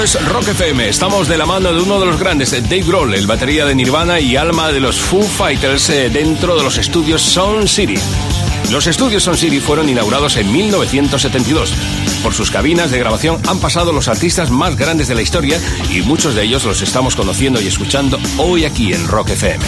Es 0.04 0.26
Rock 0.26 0.47
FM. 0.47 0.89
Estamos 0.89 1.28
de 1.28 1.38
la 1.38 1.45
mano 1.45 1.72
de 1.72 1.80
uno 1.80 1.99
de 1.99 2.08
los 2.08 2.20
grandes, 2.20 2.52
Dave 2.52 2.82
Grohl, 2.82 3.14
el 3.14 3.28
batería 3.28 3.66
de 3.66 3.76
Nirvana 3.76 4.20
y 4.20 4.36
alma 4.36 4.72
de 4.72 4.80
los 4.80 4.99
Foo 4.99 5.22
Fighters 5.22 5.91
eh, 5.91 6.10
dentro 6.10 6.56
de 6.56 6.64
los 6.64 6.80
estudios 6.80 7.22
Sound 7.22 7.68
City. 7.68 7.93
Los 8.72 8.88
estudios 8.88 9.22
Sound 9.22 9.38
City 9.38 9.60
fueron 9.60 9.89
inaugurados 9.89 10.38
en 10.38 10.52
1972. 10.52 11.74
Por 12.24 12.34
sus 12.34 12.49
cabinas 12.49 12.89
de 12.89 12.97
grabación 12.97 13.39
han 13.47 13.60
pasado 13.60 13.93
los 13.93 14.08
artistas 14.08 14.49
más 14.49 14.76
grandes 14.76 15.08
de 15.08 15.14
la 15.14 15.22
historia 15.22 15.60
y 15.91 16.02
muchos 16.02 16.34
de 16.34 16.43
ellos 16.43 16.66
los 16.66 16.82
estamos 16.82 17.16
conociendo 17.16 17.62
y 17.62 17.68
escuchando 17.68 18.20
hoy 18.38 18.66
aquí 18.66 18.93
en 18.93 19.08
Rock 19.08 19.30
FM. 19.30 19.64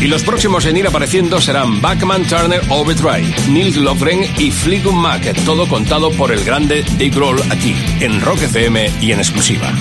Y 0.00 0.06
los 0.06 0.22
próximos 0.22 0.64
en 0.66 0.76
ir 0.76 0.86
apareciendo 0.86 1.40
serán 1.40 1.82
Backman 1.82 2.22
Turner 2.24 2.60
Overdrive, 2.70 3.34
Nils 3.50 3.76
Lofgren 3.76 4.20
y 4.38 4.52
Fleetwood 4.52 4.94
Mac, 4.94 5.22
todo 5.44 5.66
contado 5.66 6.12
por 6.12 6.30
el 6.30 6.44
grande 6.44 6.84
Dave 6.92 7.10
Grohl 7.10 7.40
aquí, 7.50 7.74
en 8.00 8.20
Rock 8.20 8.42
FM 8.42 8.90
y 9.00 9.10
en 9.10 9.18
exclusiva. 9.18 9.72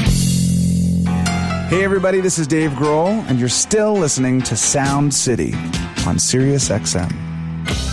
Hey 1.70 1.84
everybody, 1.84 2.20
this 2.20 2.40
is 2.40 2.48
Dave 2.48 2.72
Grohl, 2.72 3.24
and 3.30 3.38
you're 3.40 3.48
still 3.48 3.94
listening 3.94 4.42
to 4.42 4.56
Sound 4.56 5.14
City 5.14 5.54
on 6.08 6.18
Sirius 6.18 6.70
XM. 6.70 7.12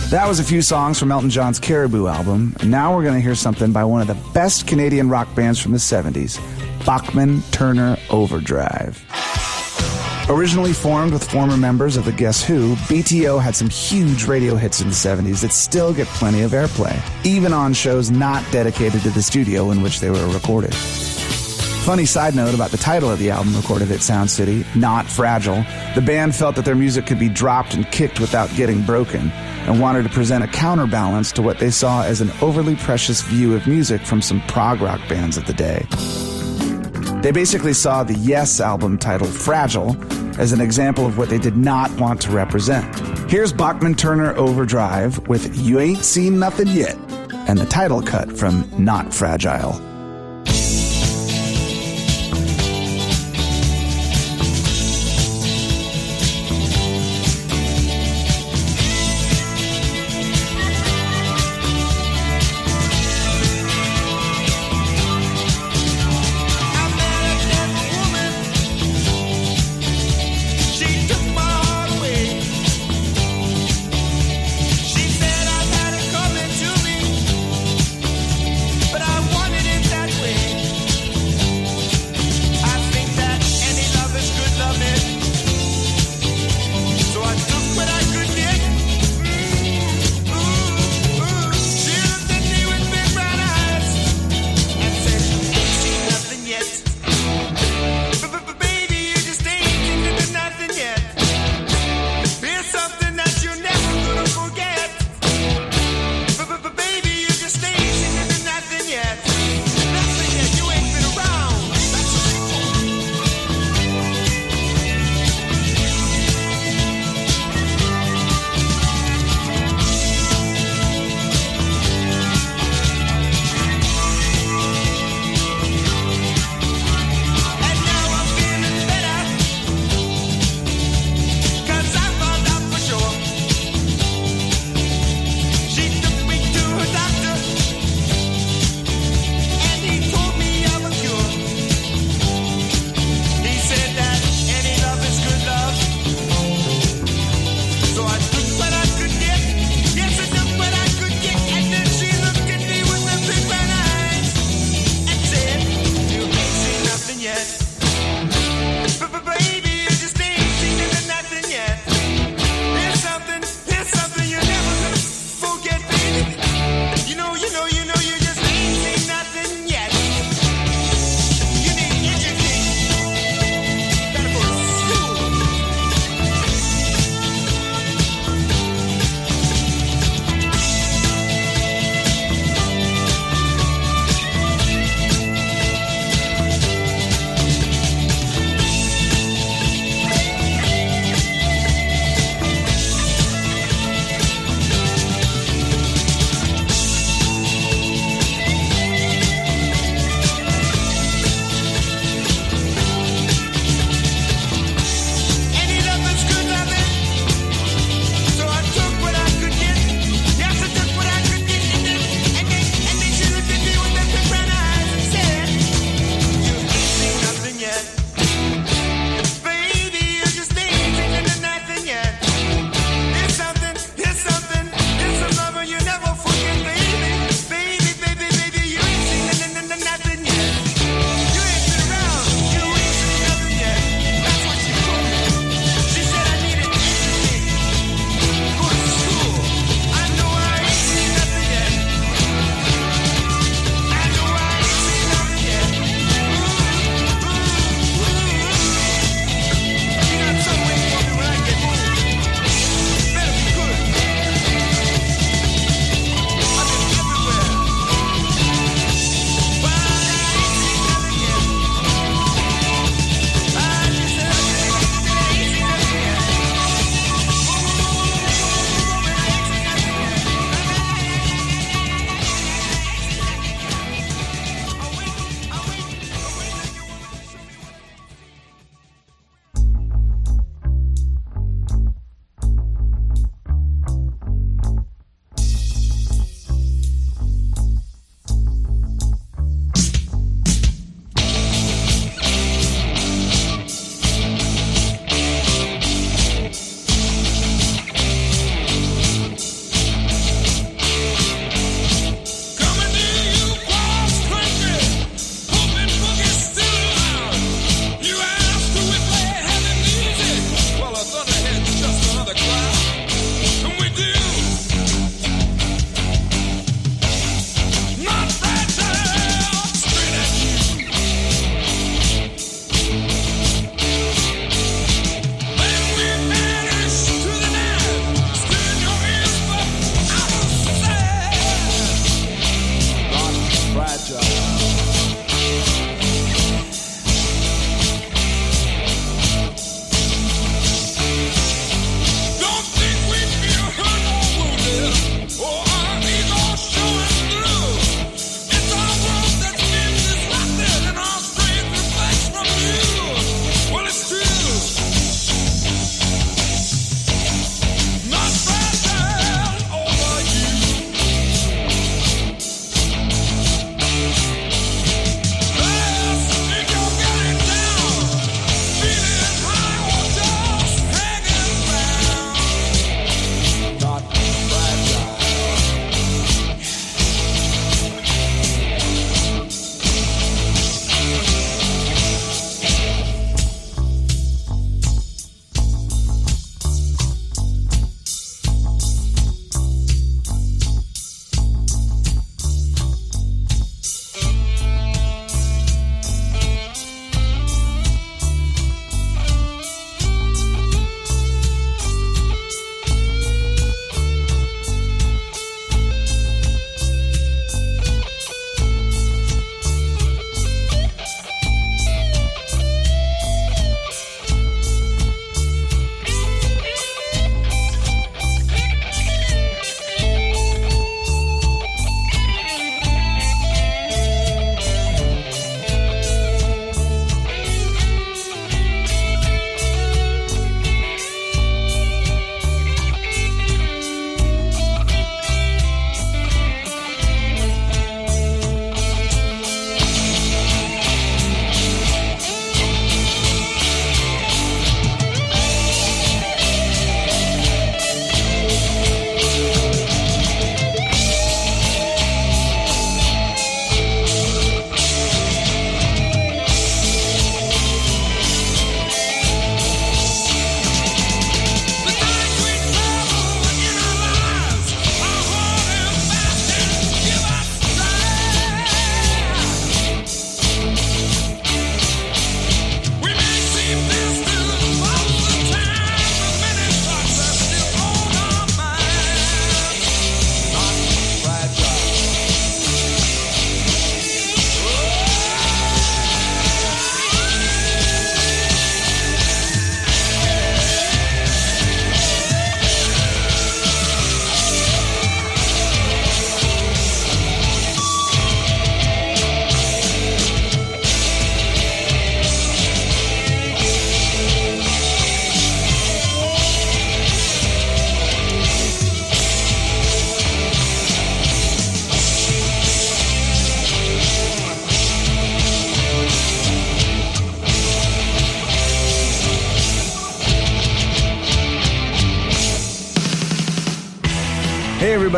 That 0.09 0.27
was 0.27 0.39
a 0.39 0.43
few 0.43 0.63
songs 0.63 0.97
from 0.97 1.11
Elton 1.11 1.29
John's 1.29 1.59
Caribou 1.59 2.07
album, 2.07 2.55
now 2.63 2.95
we're 2.95 3.03
going 3.03 3.15
to 3.15 3.21
hear 3.21 3.35
something 3.35 3.71
by 3.71 3.83
one 3.83 4.01
of 4.01 4.07
the 4.07 4.17
best 4.33 4.65
Canadian 4.65 5.09
rock 5.09 5.27
bands 5.35 5.59
from 5.59 5.73
the 5.73 5.77
70s, 5.77 6.39
Bachman 6.85 7.43
Turner 7.51 7.97
Overdrive. 8.09 9.04
Originally 10.27 10.73
formed 10.73 11.13
with 11.13 11.23
former 11.23 11.55
members 11.55 11.97
of 11.97 12.05
the 12.05 12.11
Guess 12.11 12.43
Who, 12.43 12.73
BTO 12.75 13.39
had 13.39 13.55
some 13.55 13.69
huge 13.69 14.25
radio 14.25 14.55
hits 14.55 14.81
in 14.81 14.87
the 14.87 14.93
70s 14.93 15.41
that 15.41 15.51
still 15.51 15.93
get 15.93 16.07
plenty 16.07 16.41
of 16.41 16.51
airplay, 16.51 16.99
even 17.23 17.53
on 17.53 17.73
shows 17.73 18.09
not 18.09 18.43
dedicated 18.51 19.01
to 19.03 19.11
the 19.11 19.21
studio 19.21 19.69
in 19.69 19.83
which 19.83 19.99
they 19.99 20.09
were 20.09 20.27
recorded. 20.29 20.73
Funny 20.73 22.05
side 22.05 22.33
note 22.33 22.55
about 22.55 22.71
the 22.71 22.77
title 22.77 23.11
of 23.11 23.19
the 23.19 23.29
album 23.29 23.55
recorded 23.55 23.91
at 23.91 24.01
Sound 24.01 24.31
City, 24.31 24.65
Not 24.73 25.05
Fragile. 25.05 25.63
The 25.93 26.01
band 26.01 26.33
felt 26.33 26.55
that 26.55 26.65
their 26.65 26.73
music 26.73 27.05
could 27.05 27.19
be 27.19 27.29
dropped 27.29 27.75
and 27.75 27.85
kicked 27.91 28.19
without 28.19 28.49
getting 28.55 28.81
broken 28.81 29.29
and 29.29 29.79
wanted 29.79 30.01
to 30.03 30.09
present 30.09 30.43
a 30.43 30.47
counterbalance 30.47 31.31
to 31.33 31.43
what 31.43 31.59
they 31.59 31.69
saw 31.69 32.01
as 32.01 32.21
an 32.21 32.31
overly 32.41 32.75
precious 32.77 33.21
view 33.21 33.53
of 33.53 33.67
music 33.67 34.01
from 34.01 34.23
some 34.23 34.41
prog 34.47 34.81
rock 34.81 35.07
bands 35.07 35.37
of 35.37 35.45
the 35.45 35.53
day. 35.53 35.85
They 37.25 37.31
basically 37.31 37.73
saw 37.73 38.03
the 38.03 38.13
Yes 38.13 38.61
album 38.61 38.99
titled 38.99 39.33
Fragile 39.33 39.97
as 40.39 40.51
an 40.51 40.61
example 40.61 41.07
of 41.07 41.17
what 41.17 41.27
they 41.27 41.39
did 41.39 41.57
not 41.57 41.89
want 41.99 42.21
to 42.21 42.29
represent. 42.29 42.85
Here's 43.31 43.51
Bachman 43.51 43.95
Turner 43.95 44.35
Overdrive 44.35 45.27
with 45.27 45.57
You 45.57 45.79
Ain't 45.79 46.05
Seen 46.05 46.37
Nothing 46.37 46.67
Yet 46.67 46.95
and 47.47 47.57
the 47.57 47.65
title 47.65 48.03
cut 48.03 48.31
from 48.31 48.69
Not 48.77 49.11
Fragile. 49.11 49.73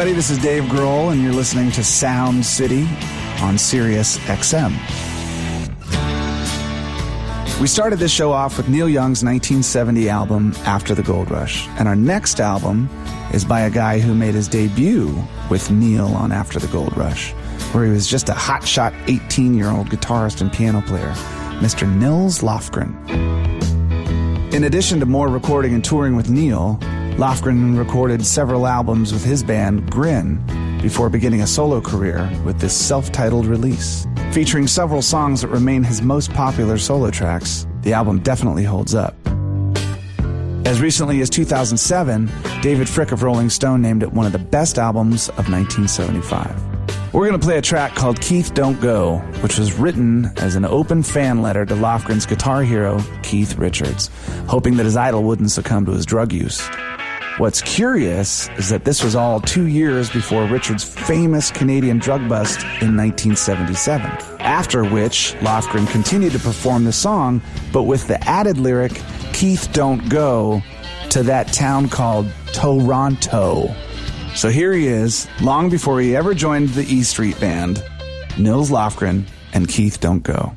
Everybody, 0.07 0.21
this 0.21 0.29
is 0.29 0.41
Dave 0.41 0.63
Grohl, 0.69 1.11
and 1.11 1.21
you're 1.21 1.33
listening 1.33 1.69
to 1.69 1.83
Sound 1.83 2.45
City 2.45 2.87
on 3.41 3.57
Sirius 3.57 4.17
XM. 4.19 4.71
We 7.59 7.67
started 7.67 7.99
this 7.99 8.13
show 8.13 8.31
off 8.31 8.55
with 8.55 8.69
Neil 8.69 8.87
Young's 8.87 9.21
1970 9.21 10.07
album, 10.07 10.53
After 10.59 10.95
the 10.95 11.03
Gold 11.03 11.29
Rush. 11.29 11.67
And 11.77 11.89
our 11.89 11.95
next 11.95 12.39
album 12.39 12.89
is 13.33 13.43
by 13.43 13.61
a 13.61 13.69
guy 13.69 13.99
who 13.99 14.15
made 14.15 14.33
his 14.33 14.47
debut 14.47 15.13
with 15.49 15.69
Neil 15.69 16.07
on 16.07 16.31
After 16.31 16.57
the 16.57 16.67
Gold 16.67 16.95
Rush, 16.95 17.33
where 17.73 17.83
he 17.83 17.91
was 17.91 18.07
just 18.07 18.29
a 18.29 18.33
hotshot 18.33 18.93
18 19.09 19.55
year 19.55 19.69
old 19.69 19.89
guitarist 19.89 20.39
and 20.39 20.53
piano 20.53 20.81
player, 20.83 21.11
Mr. 21.59 21.85
Nils 21.85 22.39
Lofgren. 22.39 22.93
In 24.53 24.63
addition 24.63 25.01
to 25.01 25.05
more 25.05 25.27
recording 25.27 25.73
and 25.73 25.83
touring 25.83 26.15
with 26.15 26.29
Neil, 26.29 26.79
Lofgren 27.17 27.75
recorded 27.75 28.23
several 28.23 28.67
albums 28.67 29.11
with 29.11 29.25
his 29.25 29.41
band 29.41 29.89
Grin 29.89 30.39
before 30.83 31.09
beginning 31.09 31.41
a 31.41 31.47
solo 31.47 31.81
career 31.81 32.29
with 32.45 32.59
this 32.59 32.77
self 32.77 33.11
titled 33.11 33.47
release. 33.47 34.05
Featuring 34.31 34.67
several 34.67 35.01
songs 35.01 35.41
that 35.41 35.47
remain 35.47 35.81
his 35.81 36.03
most 36.03 36.31
popular 36.33 36.77
solo 36.77 37.09
tracks, 37.09 37.65
the 37.81 37.91
album 37.91 38.19
definitely 38.19 38.63
holds 38.63 38.93
up. 38.93 39.15
As 40.67 40.79
recently 40.79 41.19
as 41.21 41.31
2007, 41.31 42.29
David 42.61 42.85
Fricke 42.85 43.13
of 43.13 43.23
Rolling 43.23 43.49
Stone 43.49 43.81
named 43.81 44.03
it 44.03 44.13
one 44.13 44.27
of 44.27 44.31
the 44.31 44.37
best 44.37 44.77
albums 44.77 45.29
of 45.29 45.49
1975. 45.49 47.13
We're 47.15 47.27
going 47.27 47.39
to 47.39 47.43
play 47.43 47.57
a 47.57 47.63
track 47.63 47.95
called 47.95 48.21
Keith 48.21 48.53
Don't 48.53 48.79
Go, 48.79 49.17
which 49.41 49.57
was 49.57 49.73
written 49.73 50.31
as 50.37 50.53
an 50.53 50.65
open 50.65 51.01
fan 51.01 51.41
letter 51.41 51.65
to 51.65 51.73
Lofgren's 51.73 52.27
guitar 52.27 52.61
hero, 52.61 53.01
Keith 53.23 53.55
Richards, 53.55 54.11
hoping 54.47 54.77
that 54.77 54.83
his 54.83 54.95
idol 54.95 55.23
wouldn't 55.23 55.49
succumb 55.49 55.83
to 55.87 55.93
his 55.93 56.05
drug 56.05 56.31
use. 56.31 56.69
What's 57.37 57.61
curious 57.61 58.49
is 58.57 58.69
that 58.69 58.83
this 58.83 59.03
was 59.03 59.15
all 59.15 59.39
two 59.39 59.67
years 59.67 60.09
before 60.09 60.47
Richards' 60.47 60.83
famous 60.83 61.51
Canadian 61.51 61.99
drug 61.99 62.27
bust 62.27 62.61
in 62.81 62.97
1977, 62.97 64.09
after 64.39 64.83
which 64.83 65.35
Lofgren 65.41 65.87
continued 65.91 66.31
to 66.31 66.39
perform 66.39 66.83
the 66.83 66.91
song, 66.91 67.43
but 67.71 67.83
with 67.83 68.07
the 68.07 68.19
added 68.27 68.57
lyric, 68.57 68.99
Keith 69.33 69.69
Don't 69.71 70.09
Go, 70.09 70.63
to 71.11 71.21
that 71.21 71.53
town 71.53 71.89
called 71.89 72.25
Toronto. 72.53 73.71
So 74.33 74.49
here 74.49 74.73
he 74.73 74.87
is, 74.87 75.27
long 75.39 75.69
before 75.69 76.01
he 76.01 76.15
ever 76.15 76.33
joined 76.33 76.69
the 76.69 76.91
E 76.91 77.03
Street 77.03 77.39
Band, 77.39 77.83
Nils 78.39 78.71
Lofgren 78.71 79.27
and 79.53 79.69
Keith 79.69 79.99
Don't 79.99 80.23
Go. 80.23 80.55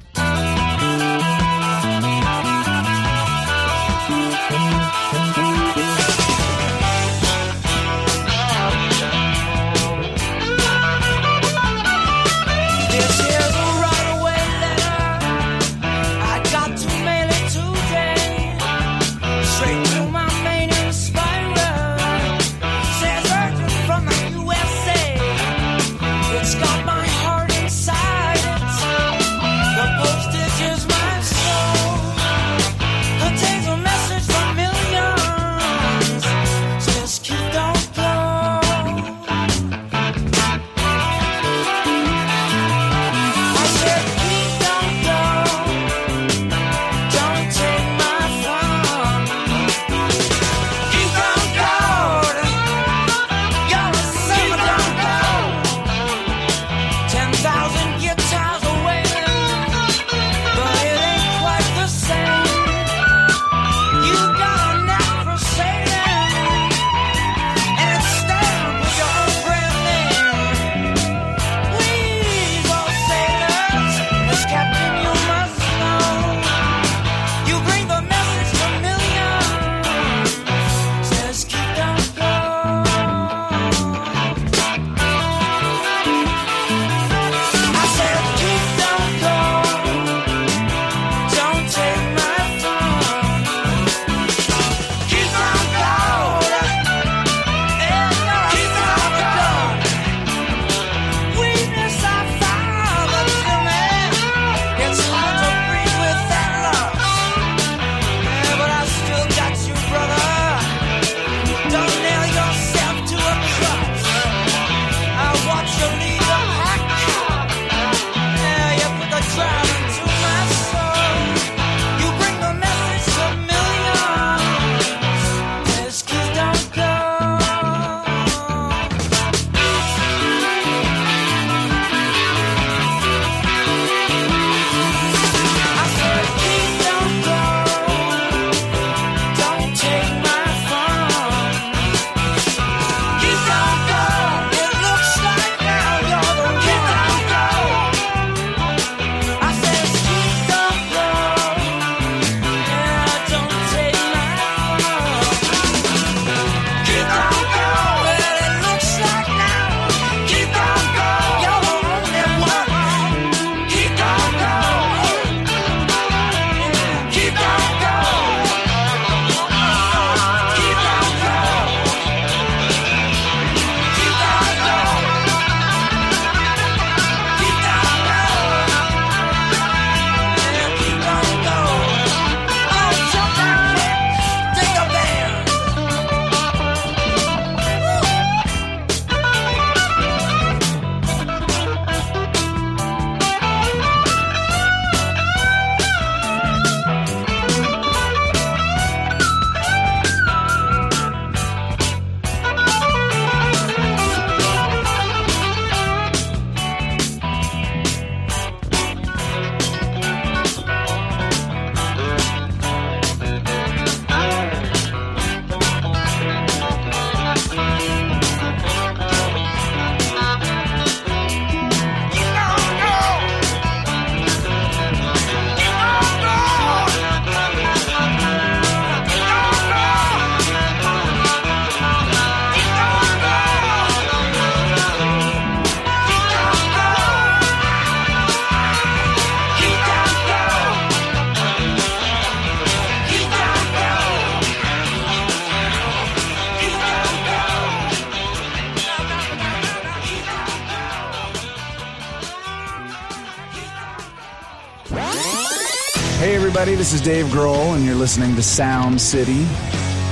Hey, 256.20 256.34
everybody, 256.34 256.74
this 256.74 256.92
is 256.92 257.00
Dave 257.00 257.24
Grohl, 257.28 257.74
and 257.74 257.82
you're 257.82 257.94
listening 257.94 258.36
to 258.36 258.42
Sound 258.42 259.00
City 259.00 259.46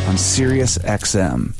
on 0.07 0.17
Sirius 0.17 0.79
XM. 0.79 1.53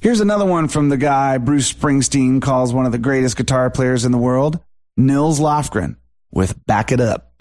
Here's 0.00 0.20
another 0.20 0.46
one 0.46 0.68
from 0.68 0.88
the 0.88 0.96
guy 0.96 1.36
Bruce 1.36 1.70
Springsteen 1.70 2.40
calls 2.40 2.72
one 2.72 2.86
of 2.86 2.92
the 2.92 2.98
greatest 2.98 3.36
guitar 3.36 3.68
players 3.68 4.06
in 4.06 4.10
the 4.10 4.16
world, 4.16 4.58
Nils 4.96 5.40
Lofgren, 5.40 5.96
with 6.30 6.64
Back 6.64 6.90
It 6.90 7.02
Up. 7.02 7.31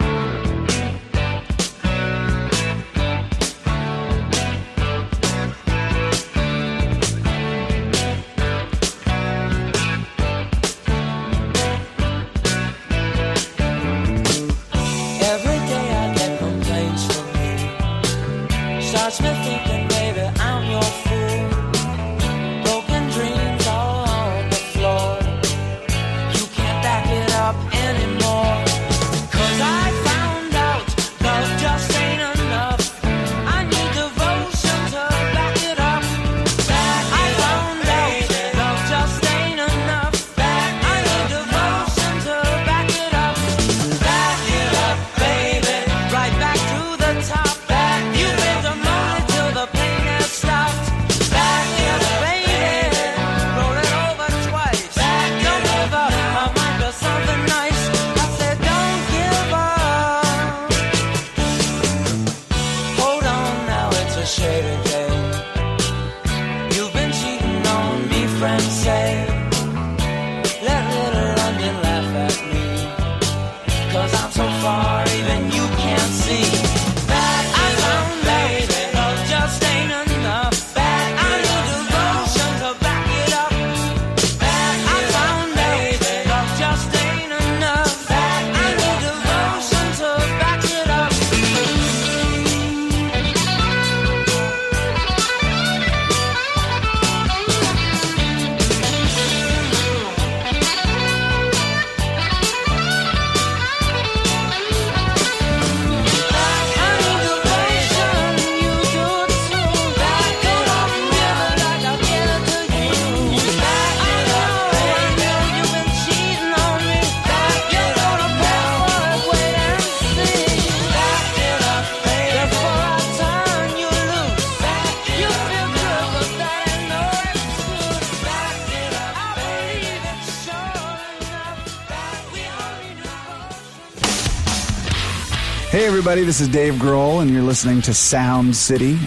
Hey, 135.82 135.88
everybody, 135.88 136.24
this 136.24 136.40
is 136.40 136.48
Dave 136.48 136.76
Grohl, 136.76 137.24
and 137.24 137.32
you're 137.32 137.42
listening 137.42 137.82
to 137.82 137.94
Sound 137.96 138.56
City 138.56 139.00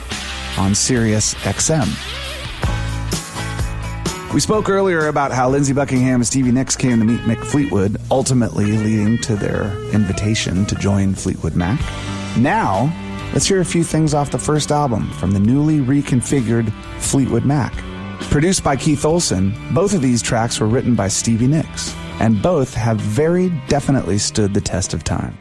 on 0.58 0.74
Sirius 0.74 1.32
XM. 1.34 1.86
We 4.34 4.40
spoke 4.40 4.68
earlier 4.68 5.06
about 5.06 5.30
how 5.30 5.48
Lindsey 5.48 5.72
Buckingham 5.72 6.16
and 6.16 6.26
Stevie 6.26 6.50
Nicks 6.50 6.74
came 6.74 6.98
to 6.98 7.04
meet 7.04 7.20
Mick 7.20 7.44
Fleetwood, 7.44 8.00
ultimately 8.10 8.72
leading 8.72 9.18
to 9.18 9.36
their 9.36 9.72
invitation 9.92 10.66
to 10.66 10.74
join 10.74 11.14
Fleetwood 11.14 11.54
Mac. 11.54 11.78
Now, 12.36 12.92
let's 13.32 13.46
hear 13.46 13.60
a 13.60 13.64
few 13.64 13.84
things 13.84 14.12
off 14.12 14.32
the 14.32 14.38
first 14.40 14.72
album 14.72 15.08
from 15.12 15.30
the 15.30 15.38
newly 15.38 15.78
reconfigured 15.78 16.72
Fleetwood 16.98 17.44
Mac. 17.44 17.72
Produced 18.30 18.64
by 18.64 18.74
Keith 18.74 19.04
Olsen, 19.04 19.54
both 19.74 19.94
of 19.94 20.02
these 20.02 20.20
tracks 20.22 20.58
were 20.58 20.66
written 20.66 20.96
by 20.96 21.06
Stevie 21.06 21.46
Nicks, 21.46 21.94
and 22.18 22.42
both 22.42 22.74
have 22.74 22.96
very 22.96 23.50
definitely 23.68 24.18
stood 24.18 24.54
the 24.54 24.60
test 24.60 24.92
of 24.92 25.04
time. 25.04 25.38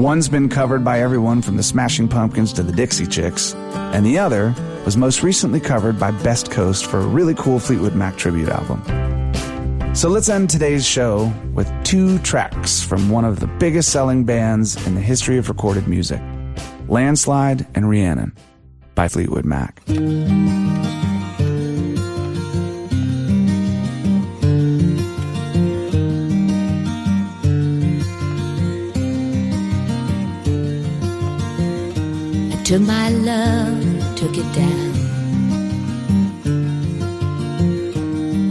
One's 0.00 0.30
been 0.30 0.48
covered 0.48 0.82
by 0.82 1.02
everyone 1.02 1.42
from 1.42 1.58
the 1.58 1.62
Smashing 1.62 2.08
Pumpkins 2.08 2.54
to 2.54 2.62
the 2.62 2.72
Dixie 2.72 3.06
Chicks, 3.06 3.54
and 3.92 4.06
the 4.06 4.18
other 4.18 4.54
was 4.86 4.96
most 4.96 5.22
recently 5.22 5.60
covered 5.60 6.00
by 6.00 6.10
Best 6.10 6.50
Coast 6.50 6.86
for 6.86 7.00
a 7.00 7.06
really 7.06 7.34
cool 7.34 7.58
Fleetwood 7.58 7.94
Mac 7.94 8.16
tribute 8.16 8.48
album. 8.48 8.82
So 9.94 10.08
let's 10.08 10.30
end 10.30 10.48
today's 10.48 10.86
show 10.86 11.30
with 11.52 11.70
two 11.84 12.18
tracks 12.20 12.82
from 12.82 13.10
one 13.10 13.26
of 13.26 13.40
the 13.40 13.46
biggest 13.46 13.90
selling 13.90 14.24
bands 14.24 14.86
in 14.86 14.94
the 14.94 15.02
history 15.02 15.36
of 15.36 15.50
recorded 15.50 15.86
music 15.86 16.22
Landslide 16.88 17.66
and 17.74 17.90
Rhiannon 17.90 18.34
by 18.94 19.06
Fleetwood 19.06 19.44
Mac. 19.44 19.82
Took 32.70 32.82
my 32.82 33.10
love, 33.10 33.82
took 34.14 34.38
it 34.38 34.46
down. 34.54 34.92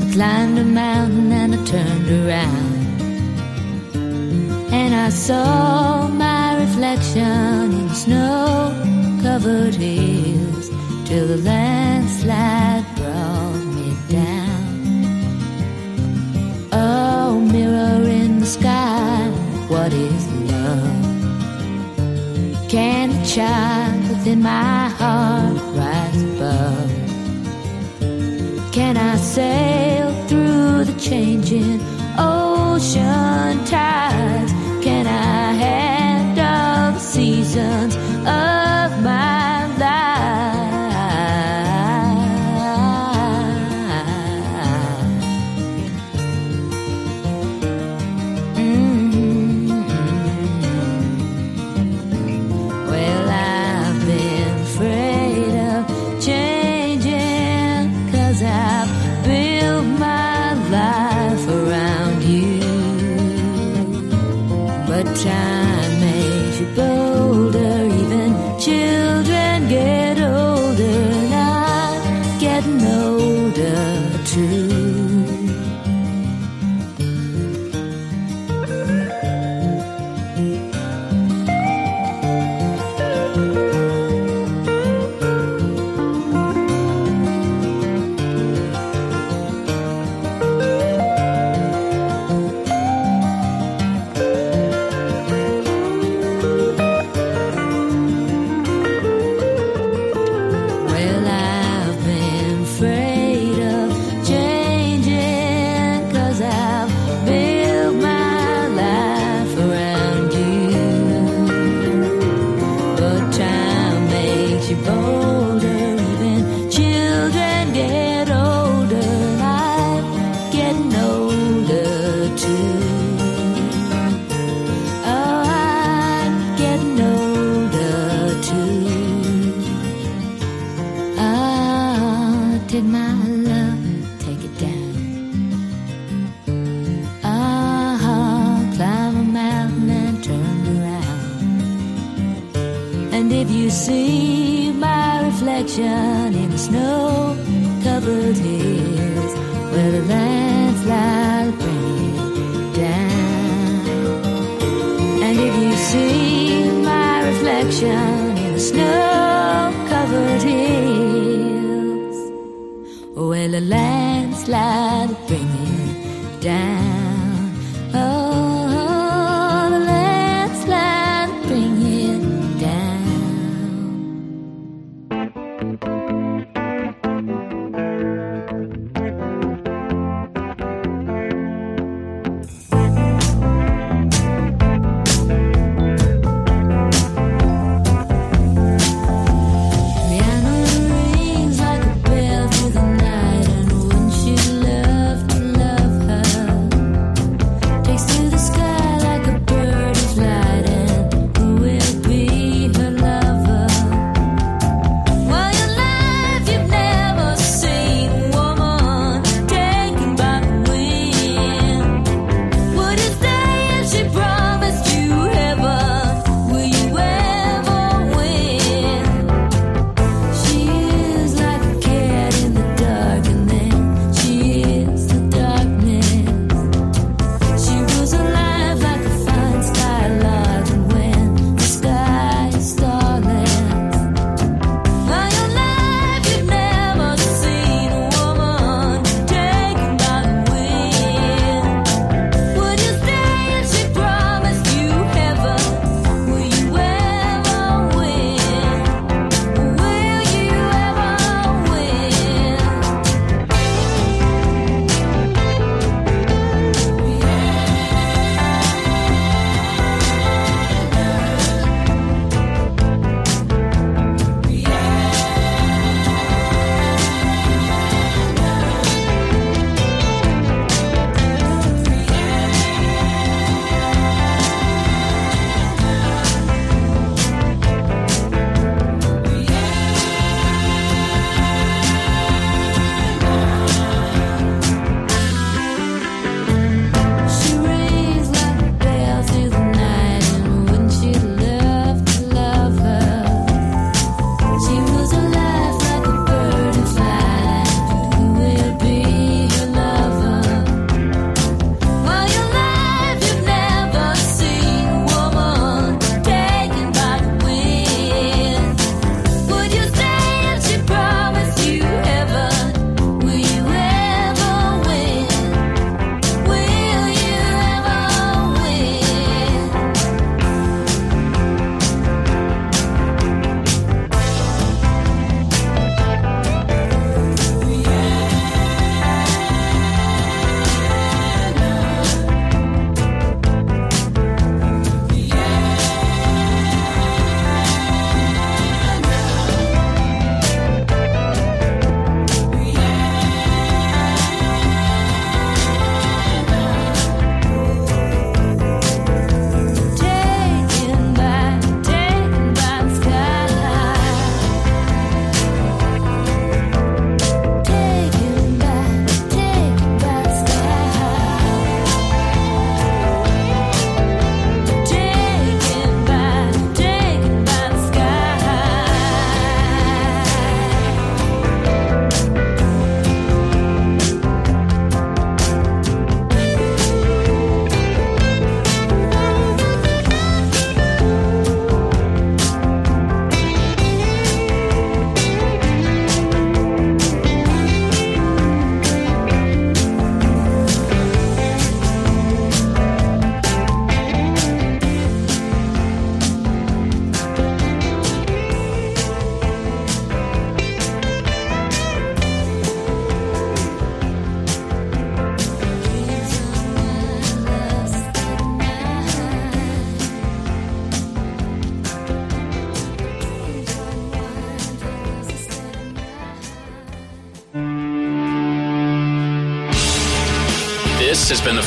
I 0.01 0.11
climbed 0.11 0.59
a 0.59 0.65
mountain 0.65 1.31
and 1.31 1.55
I 1.55 1.63
turned 1.63 2.11
around. 2.11 2.73
And 4.73 4.93
I 4.93 5.07
saw 5.07 6.09
my 6.09 6.57
reflection 6.59 7.71
in 7.71 7.89
snow 7.95 8.73
covered 9.23 9.75
hills 9.75 10.69
till 11.05 11.25
the 11.25 11.37
landslide 11.37 12.83
brought 12.97 13.63
me 13.77 13.95
down. 14.09 14.67
Oh, 16.73 17.39
mirror 17.39 18.03
in 18.03 18.39
the 18.41 18.45
sky, 18.45 19.29
what 19.69 19.93
is 19.93 20.27
love? 20.51 20.99
Can 22.67 23.11
a 23.11 23.25
child 23.25 23.98
within 24.19 24.41
my 24.41 24.89
heart 24.89 25.55
rise 25.77 26.23
above? 26.23 26.91
Can 28.73 28.97
I 28.97 29.15
sail 29.15 30.11
through 30.27 30.83
the 30.83 30.99
changing 30.99 31.79
ocean 32.17 33.63
tides? 33.65 34.51
Can 34.83 35.07
I 35.07 35.53
handle 35.53 36.93
the 36.93 36.99
seasons 36.99 37.95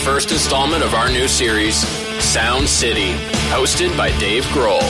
first 0.05 0.33
installment 0.33 0.83
of 0.83 0.95
our 0.95 1.09
new 1.09 1.29
series, 1.29 1.77
Sound 2.21 2.69
City, 2.69 3.13
hosted 3.51 3.97
by 3.97 4.11
Dave 4.19 4.43
Grohl, 4.47 4.83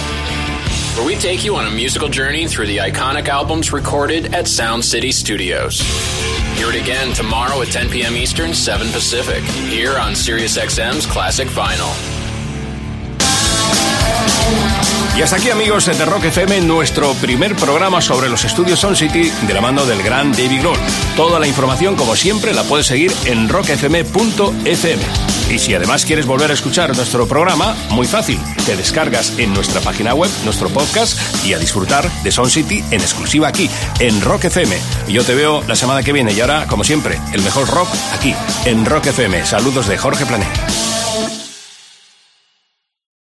where 0.96 1.06
we 1.06 1.16
take 1.16 1.44
you 1.44 1.54
on 1.56 1.66
a 1.66 1.70
musical 1.70 2.08
journey 2.08 2.48
through 2.48 2.66
the 2.66 2.78
iconic 2.78 3.28
albums 3.28 3.74
recorded 3.74 4.34
at 4.34 4.48
Sound 4.48 4.82
City 4.82 5.12
Studios. 5.12 5.80
Hear 6.56 6.70
it 6.70 6.80
again 6.80 7.12
tomorrow 7.14 7.60
at 7.60 7.68
10 7.68 7.90
p.m. 7.90 8.16
Eastern, 8.16 8.54
7 8.54 8.90
Pacific, 8.90 9.42
here 9.44 9.98
on 9.98 10.12
SiriusXM's 10.12 11.04
Classic 11.04 11.48
Vinyl. 11.48 12.11
Y 15.16 15.20
hasta 15.20 15.36
aquí, 15.36 15.50
amigos 15.50 15.84
de 15.84 16.04
Rock 16.06 16.24
FM, 16.24 16.62
nuestro 16.62 17.12
primer 17.14 17.54
programa 17.54 18.00
sobre 18.00 18.30
los 18.30 18.44
estudios 18.44 18.80
Sound 18.80 18.96
City 18.96 19.30
de 19.46 19.54
la 19.54 19.60
mano 19.60 19.84
del 19.84 20.02
gran 20.02 20.32
David 20.32 20.60
Grohl. 20.60 20.78
Toda 21.16 21.38
la 21.38 21.46
información, 21.46 21.96
como 21.96 22.16
siempre, 22.16 22.54
la 22.54 22.62
puedes 22.62 22.86
seguir 22.86 23.12
en 23.26 23.50
rockfm.fm. 23.50 25.02
Y 25.50 25.58
si 25.58 25.74
además 25.74 26.06
quieres 26.06 26.24
volver 26.24 26.50
a 26.50 26.54
escuchar 26.54 26.96
nuestro 26.96 27.26
programa, 27.28 27.76
muy 27.90 28.06
fácil. 28.06 28.40
Te 28.64 28.74
descargas 28.74 29.38
en 29.38 29.52
nuestra 29.52 29.82
página 29.82 30.14
web 30.14 30.30
nuestro 30.44 30.70
podcast 30.70 31.18
y 31.44 31.52
a 31.52 31.58
disfrutar 31.58 32.10
de 32.22 32.32
Sound 32.32 32.50
City 32.50 32.82
en 32.90 33.02
exclusiva 33.02 33.48
aquí, 33.48 33.68
en 33.98 34.18
Rock 34.22 34.44
FM. 34.44 34.74
Yo 35.08 35.24
te 35.24 35.34
veo 35.34 35.62
la 35.68 35.76
semana 35.76 36.02
que 36.02 36.14
viene 36.14 36.32
y 36.32 36.40
ahora, 36.40 36.66
como 36.66 36.84
siempre, 36.84 37.20
el 37.34 37.42
mejor 37.42 37.68
rock 37.68 37.88
aquí, 38.14 38.34
en 38.64 38.86
Rock 38.86 39.08
FM. 39.08 39.44
Saludos 39.44 39.88
de 39.88 39.98
Jorge 39.98 40.24
Planet. 40.24 40.81